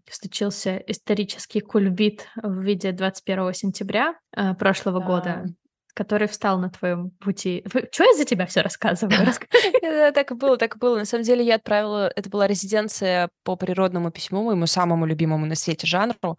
[0.10, 4.16] случился исторический кульбит в виде 21 сентября
[4.52, 5.46] э, прошлого года,
[5.94, 7.64] который встал на твоем пути.
[7.92, 9.18] Что я за тебя все рассказываю?
[10.14, 10.98] Так и было, так и было.
[10.98, 12.12] На самом деле я отправила...
[12.16, 16.38] Это была резиденция по природному письму, моему самому любимому на свете жанру,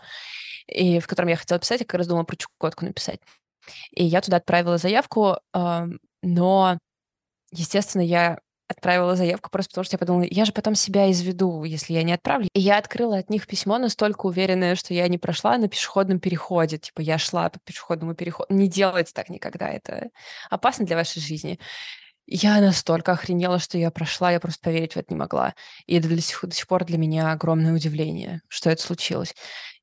[0.67, 3.21] и в котором я хотела писать, я как раз думала про Чукотку написать.
[3.93, 5.37] И я туда отправила заявку,
[6.23, 6.79] но,
[7.53, 8.39] естественно, я
[8.69, 12.13] отправила заявку просто потому, что я подумала, я же потом себя изведу, если я не
[12.13, 12.49] отправлю.
[12.53, 16.79] И я открыла от них письмо, настолько уверенная, что я не прошла на пешеходном переходе.
[16.79, 18.53] Типа я шла по пешеходному переходу.
[18.53, 20.11] Не делайте так никогда, это
[20.51, 21.59] опасно для вашей жизни.
[22.29, 25.55] Я настолько охренела, что я прошла, я просто поверить в это не могла.
[25.87, 29.33] И это до сих, до сих пор для меня огромное удивление, что это случилось.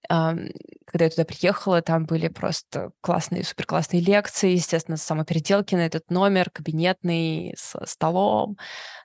[0.07, 6.09] Когда я туда приехала, там были просто классные, супер классные лекции, естественно, самопеределки на этот
[6.09, 8.57] номер, кабинетный, с столом,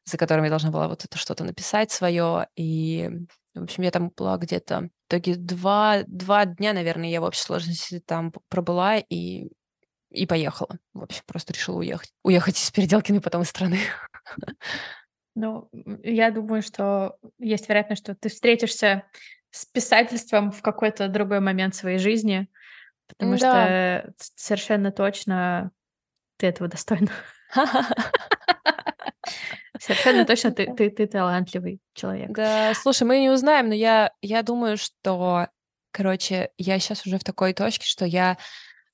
[0.04, 2.48] за которым я должна была вот это что-то написать свое.
[2.56, 3.10] И,
[3.54, 7.42] в общем, я там была где-то в итоге два, два дня, наверное, я в общей
[7.42, 9.48] сложности там пробыла, и
[10.10, 10.78] и поехала.
[10.94, 12.12] В общем, просто решила уехать.
[12.22, 13.78] Уехать из Переделкиной, потом из страны.
[15.34, 15.68] Ну,
[16.02, 19.04] я думаю, что есть вероятность, что ты встретишься
[19.50, 22.48] с писательством в какой-то другой момент своей жизни,
[23.06, 24.02] потому да.
[24.02, 25.70] что совершенно точно
[26.36, 27.10] ты этого достойна.
[29.80, 32.30] Совершенно точно ты, ты, ты талантливый человек.
[32.30, 35.48] Да, слушай, мы не узнаем, но я, я думаю, что,
[35.92, 38.38] короче, я сейчас уже в такой точке, что я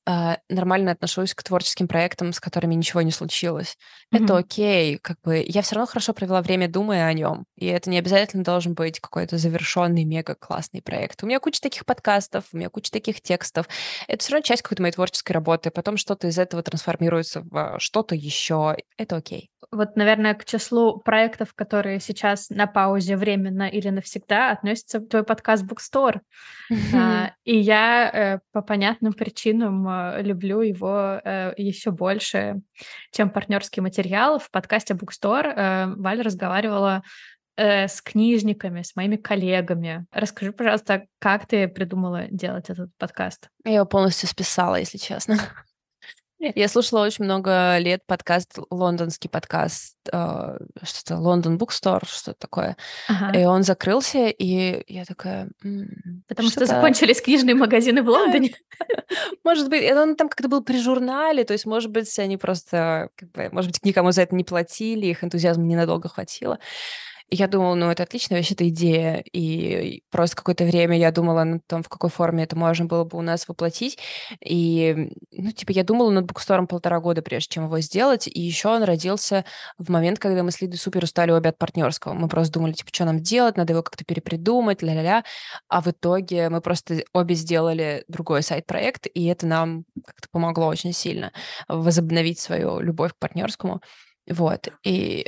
[0.07, 3.77] э, нормально отношусь к творческим проектам, с которыми ничего не случилось.
[4.13, 4.25] Mm-hmm.
[4.25, 7.45] Это окей, как бы я все равно хорошо провела время, думая о нем.
[7.57, 11.23] И это не обязательно должен быть какой-то завершенный, мега классный проект.
[11.23, 13.67] У меня куча таких подкастов, у меня куча таких текстов.
[14.09, 15.71] Это все равно часть какой-то моей творческой работы.
[15.71, 18.77] Потом что-то из этого трансформируется в что-то еще.
[18.97, 19.51] Это окей.
[19.71, 25.65] Вот, наверное, к числу проектов, которые сейчас на паузе временно или навсегда, относится твой подкаст
[25.65, 26.21] Bookstore.
[26.95, 32.61] А, и я э, по понятным причинам э, люблю его э, еще больше,
[33.13, 34.39] чем партнерский материал.
[34.39, 37.03] В подкасте Bookstore Валя разговаривала
[37.57, 40.07] с книжниками, с моими коллегами.
[40.11, 43.49] Расскажи, пожалуйста, как ты придумала делать этот подкаст?
[43.65, 45.39] Я его полностью списала, если честно.
[46.55, 52.77] Я слушала очень много лет подкаст, лондонский подкаст, э, что-то Лондон Bookstore, что-то такое.
[53.09, 53.39] Ага.
[53.39, 55.49] И он закрылся, и я такая...
[56.29, 58.55] Потому что, что закончились книжные магазины в Лондоне.
[59.45, 63.31] Может быть, он там как-то был при журнале, то есть, может быть, они просто, как
[63.33, 66.59] бы, может быть, никому за это не платили, их энтузиазма ненадолго хватило.
[67.31, 69.25] Я думала, ну, это отличная вообще-то идея.
[69.33, 73.19] И просто какое-то время я думала над том, в какой форме это можно было бы
[73.19, 73.99] у нас воплотить.
[74.45, 78.27] И, ну, типа, я думала над букстором полтора года, прежде чем его сделать.
[78.29, 79.45] И еще он родился
[79.79, 82.13] в момент, когда мы с Лидой супер устали обе от партнерского.
[82.13, 85.25] Мы просто думали, типа, что нам делать, надо его как-то перепридумать, ля-ля-ля.
[85.69, 90.93] А в итоге мы просто обе сделали другой сайт-проект, и это нам как-то помогло очень
[90.93, 91.33] сильно
[91.69, 93.81] возобновить свою любовь к партнерскому.
[94.29, 94.69] Вот.
[94.85, 95.27] И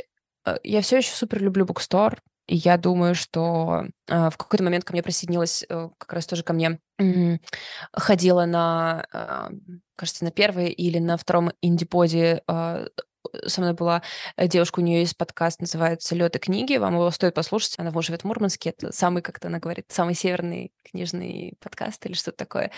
[0.63, 4.93] я все еще супер люблю букстор, и я думаю, что э, в какой-то момент ко
[4.93, 7.37] мне присоединилась, э, как раз тоже ко мне э,
[7.91, 9.49] ходила на, э,
[9.97, 12.87] кажется, на первой или на втором инди-поде э,
[13.45, 14.01] со мной была
[14.37, 18.21] девушка, у нее есть подкаст, называется «Лед и книги», вам его стоит послушать, она живет
[18.21, 22.71] в Мурманске, это самый, как она говорит, самый северный книжный подкаст или что-то такое.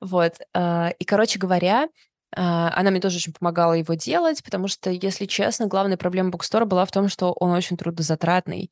[0.00, 0.34] Вот.
[0.52, 1.86] И, короче говоря,
[2.34, 6.84] она мне тоже очень помогала его делать, потому что, если честно, главная проблема букстора была
[6.84, 8.70] в том, что он очень трудозатратный.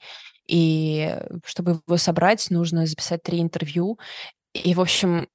[0.48, 3.98] И чтобы его собрать, нужно записать три интервью.
[4.52, 5.28] И, в общем,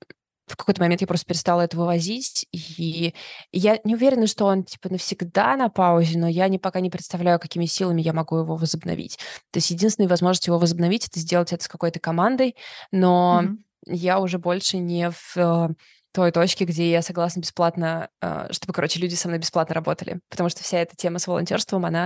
[0.48, 3.13] в какой-то момент я просто перестала это вывозить, и
[3.52, 7.40] я не уверена, что он, типа, навсегда на паузе, но я не, пока не представляю,
[7.40, 9.18] какими силами я могу его возобновить.
[9.52, 12.56] То есть единственная возможность его возобновить— это сделать это с какой-то командой,
[12.92, 13.58] но mm-hmm.
[13.88, 15.76] я уже больше не в
[16.18, 20.20] той точке, где я согласна бесплатно, э, чтобы, короче, люди со мной бесплатно работали.
[20.30, 22.06] Потому что вся эта тема с волонтерством, она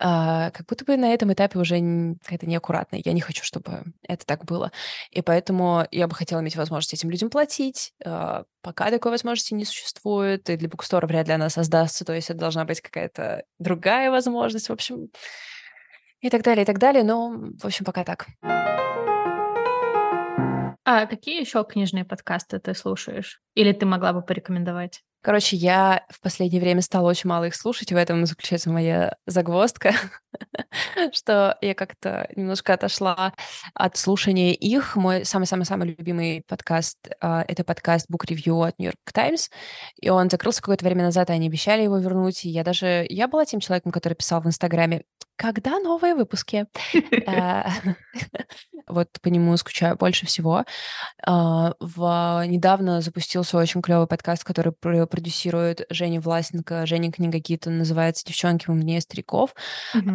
[0.00, 1.76] э, как будто бы на этом этапе уже
[2.24, 3.00] какая-то неаккуратная.
[3.04, 4.72] Я не хочу, чтобы это так было.
[5.12, 7.92] И поэтому я бы хотела иметь возможность этим людям платить.
[8.04, 12.30] Э, пока такой возможности не существует, и для букстора вряд ли она создастся, то есть
[12.30, 15.06] это должна быть какая-то другая возможность, в общем,
[16.20, 17.04] и так далее, и так далее.
[17.04, 18.26] Но, в общем, пока так.
[20.86, 23.42] А какие еще книжные подкасты ты слушаешь?
[23.54, 25.02] Или ты могла бы порекомендовать?
[25.22, 29.92] Короче, я в последнее время стала очень мало их слушать, в этом заключается моя загвоздка,
[31.12, 33.32] что я как-то немножко отошла
[33.74, 34.94] от слушания их.
[34.94, 39.50] Мой самый-самый-самый любимый подкаст uh,— это подкаст Book Review от New York Times,
[40.00, 43.04] и он закрылся какое-то время назад, и они обещали его вернуть, и я даже...
[43.08, 45.02] Я была тем человеком, который писал в Инстаграме,
[45.36, 46.66] когда новые выпуски?
[47.26, 47.68] А,
[48.86, 50.64] вот по нему скучаю больше всего.
[51.22, 51.72] А,
[52.46, 54.72] недавно запустился очень клевый подкаст, который
[55.06, 59.54] продюсирует Женя Власенко, Женя Книгакит, он называется «Девчонки, умнее стариков».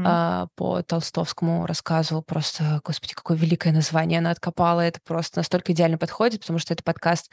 [0.04, 4.82] А, по толстовскому рассказывал просто, господи, какое великое название она откопала.
[4.82, 7.32] Это просто настолько идеально подходит, потому что это подкаст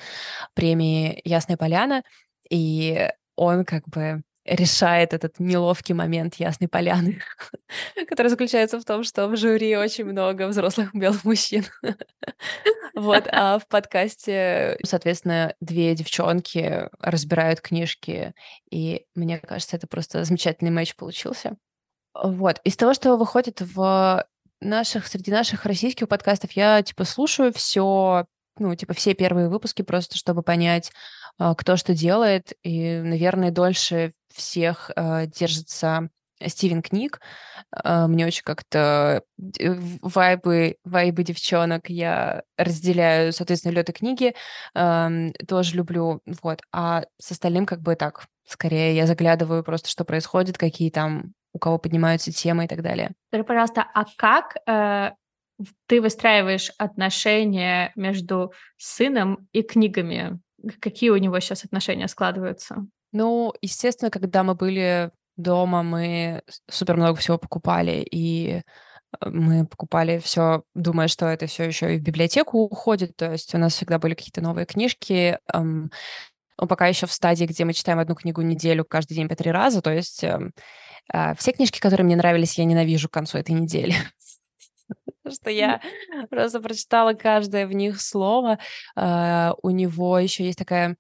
[0.54, 2.02] премии «Ясная поляна»,
[2.50, 7.20] и он как бы решает этот неловкий момент Ясной Поляны,
[8.08, 11.64] который заключается в том, что в жюри очень много взрослых белых мужчин.
[12.98, 18.34] Вот, а в подкасте, соответственно, две девчонки разбирают книжки,
[18.70, 21.56] и мне кажется, это просто замечательный матч получился.
[22.12, 24.26] Вот, из того, что выходит в
[24.60, 28.26] наших, среди наших российских подкастов, я, типа, слушаю все,
[28.58, 30.90] ну, типа, все первые выпуски, просто чтобы понять,
[31.38, 36.10] а, кто что делает, и, наверное, дольше всех э, держится
[36.46, 37.20] Стивен Книг.
[37.84, 39.22] Э, мне очень как-то
[40.02, 44.34] вайбы, вайбы девчонок я разделяю, соответственно, лёты книги
[44.74, 46.60] э, тоже люблю, вот.
[46.72, 51.58] А с остальным как бы так, скорее я заглядываю просто, что происходит, какие там у
[51.58, 53.12] кого поднимаются темы и так далее.
[53.30, 55.12] Скажи, пожалуйста, а как э,
[55.86, 60.40] ты выстраиваешь отношения между сыном и книгами?
[60.80, 62.86] Какие у него сейчас отношения складываются?
[63.12, 68.62] Ну, естественно, когда мы были дома, мы супер много всего покупали, и
[69.20, 73.16] э, мы покупали все, думая, что это все еще и в библиотеку уходит.
[73.16, 75.38] То есть у нас всегда были какие-то новые книжки.
[75.52, 75.90] Эм,
[76.58, 79.50] он пока еще в стадии, где мы читаем одну книгу неделю каждый день по три
[79.50, 79.80] раза.
[79.80, 80.52] То есть эм,
[81.12, 83.94] э, все книжки, которые мне нравились, я ненавижу к концу этой недели.
[85.30, 85.80] что я
[86.30, 88.58] просто прочитала каждое в них слово.
[88.96, 90.96] Э, у него еще есть такая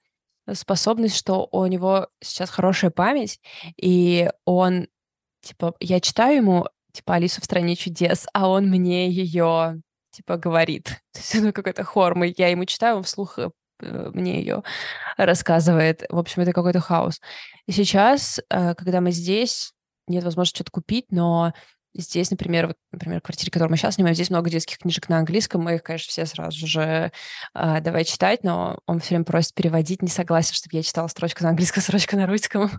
[0.54, 3.40] способность, что у него сейчас хорошая память,
[3.76, 4.88] и он,
[5.42, 9.80] типа, я читаю ему, типа, Алису в стране чудес, а он мне ее,
[10.10, 10.84] типа, говорит.
[11.12, 12.14] То есть, ну, какой-то хор.
[12.14, 14.62] Мы, я ему читаю, он вслух э, мне ее
[15.16, 16.04] рассказывает.
[16.08, 17.20] В общем, это какой-то хаос.
[17.66, 19.72] И сейчас, э, когда мы здесь,
[20.08, 21.52] нет возможности что-то купить, но
[21.94, 25.08] Здесь, например, вот, например, в квартире, в которой мы сейчас снимаем, здесь много детских книжек
[25.08, 25.62] на английском.
[25.62, 27.12] Мы их, конечно, все сразу же
[27.54, 31.42] э, давай читать, но он все время просит переводить, не согласен, чтобы я читала строчку
[31.42, 32.70] на английском, строчку на русском.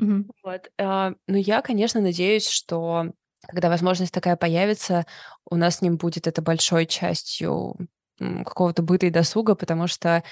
[0.00, 0.24] Mm-hmm.
[0.42, 0.68] Вот.
[0.78, 3.12] Э, но я, конечно, надеюсь, что
[3.48, 5.06] когда возможность такая появится,
[5.48, 7.76] у нас с ним будет это большой частью
[8.18, 10.22] какого-то быта и досуга, потому что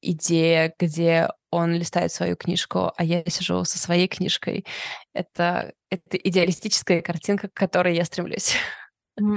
[0.00, 4.66] идея, где он листает свою книжку, а я сижу со своей книжкой.
[5.14, 8.54] Это, это идеалистическая картинка, к которой я стремлюсь.
[9.16, 9.36] Ну,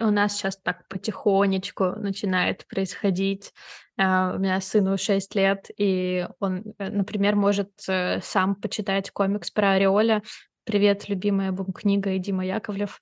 [0.00, 3.52] у нас сейчас так потихонечку начинает происходить.
[3.98, 9.52] Uh, у меня сыну 6 лет, и он, э, например, может uh, сам почитать комикс
[9.52, 10.20] про Ореоля.
[10.64, 13.00] Привет, любимая бум-книга и Дима Яковлев.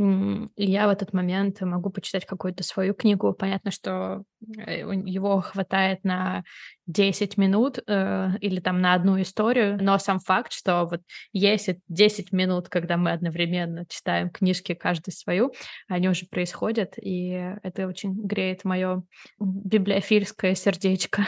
[0.00, 3.34] И я в этот момент могу почитать какую-то свою книгу.
[3.34, 4.22] Понятно, что
[4.56, 6.42] э, его хватает на
[6.86, 11.02] 10 минут э, или там на одну историю, но сам факт, что вот
[11.34, 15.52] есть 10 минут, когда мы одновременно читаем книжки каждый свою,
[15.86, 19.02] они уже происходят, и это очень греет мое
[19.38, 21.26] библиофильское сердечко.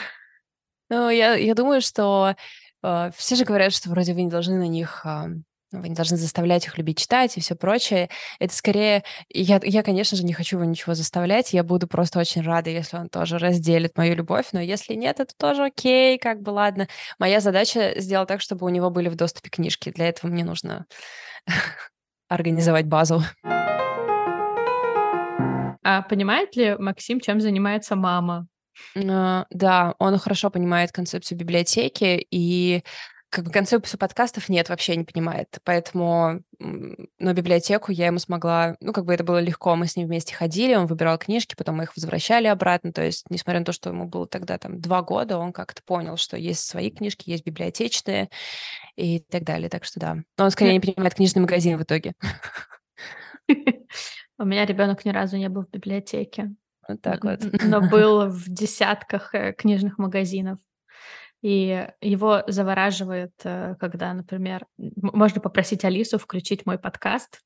[0.89, 2.37] Ну, я, я думаю, что
[2.83, 5.27] э, все же говорят, что вроде вы не должны на них э,
[5.73, 8.11] вы не должны заставлять их любить читать и все прочее.
[8.39, 9.05] Это скорее...
[9.29, 11.53] Я, я, конечно же, не хочу его ничего заставлять.
[11.53, 14.49] Я буду просто очень рада, если он тоже разделит мою любовь.
[14.53, 16.89] Но если нет, это тоже окей, как бы ладно.
[17.19, 19.91] Моя задача сделать так, чтобы у него были в доступе книжки.
[19.91, 20.87] Для этого мне нужно
[22.29, 23.23] организовать базу.
[25.85, 28.47] А понимает ли Максим, чем занимается мама?
[28.97, 32.83] Uh, да, он хорошо понимает концепцию библиотеки, и
[33.33, 35.59] как бы концепцию подкастов нет, вообще не понимает.
[35.65, 38.77] Поэтому на библиотеку я ему смогла...
[38.81, 39.75] Ну, как бы это было легко.
[39.75, 42.93] Мы с ним вместе ходили, он выбирал книжки, потом мы их возвращали обратно.
[42.93, 46.19] То есть, несмотря на то, что ему было тогда там два года, он как-то понял,
[46.19, 48.29] что есть свои книжки, есть библиотечные
[48.97, 49.71] и так далее.
[49.71, 50.19] Так что да.
[50.37, 52.13] Но он скорее не понимает книжный магазин в итоге.
[54.39, 56.53] У меня ребенок ни разу не был в библиотеке.
[56.87, 57.41] Вот так вот.
[57.65, 60.59] Но был в десятках э, книжных магазинов.
[61.43, 64.65] И его завораживает, э, когда, например,
[64.97, 67.41] можно попросить Алису включить мой подкаст,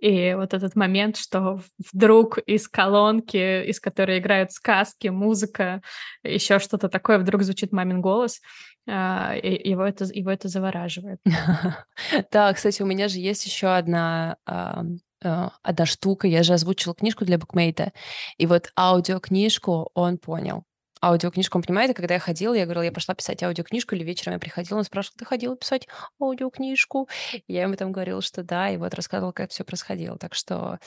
[0.00, 1.60] И вот этот момент, что
[1.92, 5.82] вдруг из колонки, из которой играют сказки, музыка,
[6.24, 8.40] еще что-то такое, вдруг звучит мамин голос,
[8.88, 11.20] а, его это, его это завораживает.
[12.32, 14.84] Да, кстати, у меня же есть еще одна а,
[15.62, 16.26] одна штука.
[16.26, 17.92] Я же озвучила книжку для букмейта,
[18.38, 20.64] и вот аудиокнижку он понял
[21.02, 24.34] аудиокнижку, он понимает, и когда я ходила, я говорила, я пошла писать аудиокнижку, или вечером
[24.34, 25.88] я приходила, он спрашивал, ты ходила писать
[26.20, 27.08] аудиокнижку?
[27.32, 30.18] И я ему там говорила, что да, и вот рассказывала, как все происходило.
[30.18, 30.78] Так что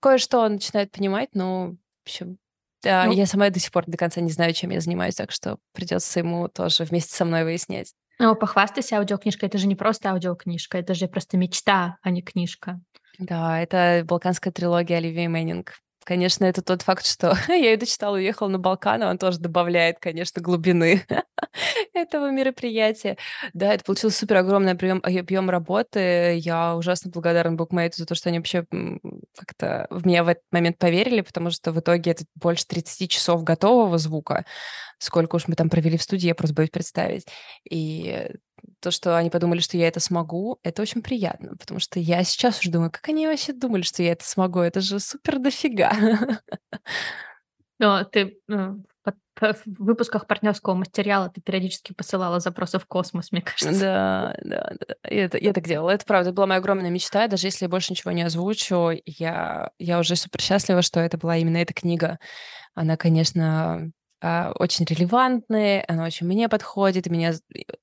[0.00, 2.38] кое-что он начинает понимать, но, в общем,
[2.82, 5.30] да, ну, я сама до сих пор до конца не знаю, чем я занимаюсь, так
[5.30, 7.94] что придется ему тоже вместе со мной выяснять.
[8.18, 12.80] Ну, похвастайся аудиокнижкой, это же не просто аудиокнижка, это же просто мечта, а не книжка.
[13.18, 15.74] Да, это балканская трилогия Оливии Мэннинг.
[16.04, 20.42] Конечно, это тот факт, что я ее дочитала, уехала на Балкан, он тоже добавляет, конечно,
[20.42, 21.04] глубины
[21.94, 23.16] этого мероприятия.
[23.54, 26.36] Да, это получился супер огромный объем, объем работы.
[26.36, 28.66] Я ужасно благодарна Букмейту за то, что они вообще
[29.36, 33.42] как-то в меня в этот момент поверили, потому что в итоге это больше 30 часов
[33.42, 34.44] готового звука.
[34.98, 37.26] Сколько уж мы там провели в студии, я просто боюсь представить.
[37.68, 38.30] И
[38.80, 42.60] то, что они подумали, что я это смогу, это очень приятно, потому что я сейчас
[42.60, 45.92] уже думаю, как они вообще думали, что я это смогу, это же супер дофига.
[47.80, 48.84] Но ты ну,
[49.40, 53.80] в выпусках партнерского материала ты периодически посылала запросы в космос, мне кажется.
[53.80, 54.94] Да, да, да.
[55.10, 55.90] Я, это, я так делала.
[55.90, 57.26] Это правда, это была моя огромная мечта.
[57.26, 61.36] Даже если я больше ничего не озвучу, я, я уже супер счастлива, что это была
[61.36, 62.18] именно эта книга.
[62.74, 63.90] Она, конечно,
[64.58, 67.32] очень релевантные, она очень мне подходит, меня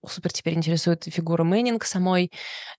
[0.05, 2.31] супер теперь интересует фигура Мэннинг самой.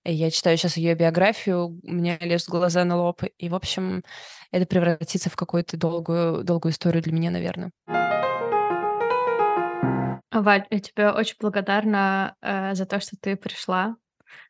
[0.03, 4.03] Я читаю сейчас ее биографию, у меня лезут глаза на лоб, и, в общем,
[4.51, 7.71] это превратится в какую-то долгую, долгую историю для меня, наверное.
[10.31, 13.95] Валь, я тебе очень благодарна э, за то, что ты пришла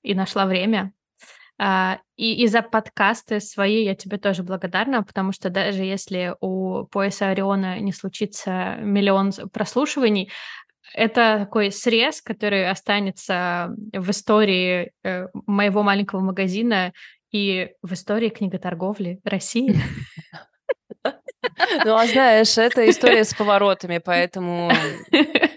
[0.01, 0.93] и нашла время.
[1.59, 6.85] А, и, и за подкасты свои я тебе тоже благодарна, потому что даже если у
[6.85, 10.31] пояса Ориона не случится миллион прослушиваний,
[10.93, 16.93] это такой срез, который останется в истории э, моего маленького магазина
[17.31, 19.75] и в истории книготорговли России.
[21.83, 24.71] Ну, а знаешь, это история с поворотами, поэтому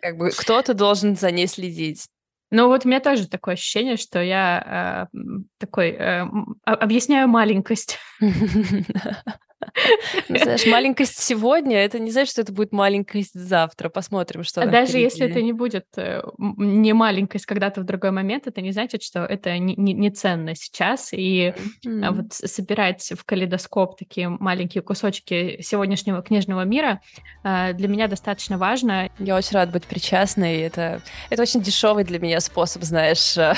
[0.00, 2.08] как бы кто-то должен за ней следить.
[2.50, 5.18] Ну вот у меня тоже такое ощущение, что я э,
[5.58, 6.24] такой э,
[6.64, 7.98] объясняю маленькость.
[10.28, 13.88] Ну, знаешь, маленькость сегодня, это не значит, что это будет маленькость завтра.
[13.88, 18.46] Посмотрим, что А даже если это не будет э, не маленькость когда-то в другой момент,
[18.46, 21.12] это не значит, что это не, не, не ценно сейчас.
[21.12, 21.54] И
[21.84, 22.10] mm-hmm.
[22.10, 27.00] вот собирать в калейдоскоп такие маленькие кусочки сегодняшнего книжного мира
[27.44, 29.10] э, для меня достаточно важно.
[29.18, 30.58] Я очень рада быть причастной.
[30.58, 33.54] Это, это очень дешевый для меня способ, знаешь, э,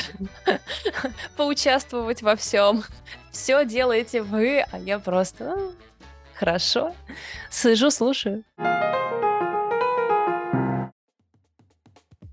[1.37, 2.85] поучаствовать во всем.
[3.31, 5.73] Все делаете вы, а я просто
[6.39, 6.95] Хорошо.
[7.51, 8.45] Сижу, слушаю.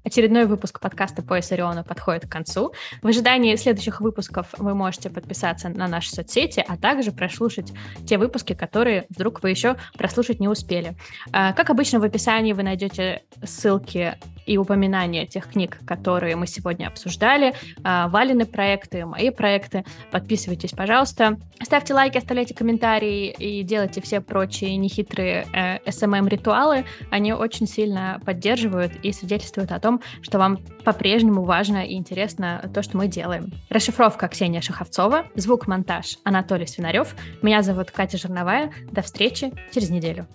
[0.04, 2.72] Очередной выпуск подкаста «Пояс Ориона» подходит к концу.
[3.02, 7.74] В ожидании следующих выпусков вы можете подписаться на наши соцсети, а также прослушать
[8.06, 10.96] те выпуски, которые вдруг вы еще прослушать не успели.
[11.32, 16.88] А, как обычно, в описании вы найдете ссылки и упоминания тех книг, которые мы сегодня
[16.88, 19.84] обсуждали, а, Валины проекты, мои проекты.
[20.12, 21.38] Подписывайтесь, пожалуйста.
[21.62, 26.86] Ставьте лайки, оставляйте комментарии и делайте все прочие нехитрые э, SMM-ритуалы.
[27.10, 32.84] Они очень сильно поддерживают и свидетельствуют о том, что вам по-прежнему важно и интересно то,
[32.84, 33.52] что мы делаем.
[33.70, 37.16] Расшифровка Ксения Шаховцова, звук-монтаж Анатолий Свинарев.
[37.41, 38.72] Меня зовут Катя Жерновая.
[38.91, 40.28] До встречи через неделю.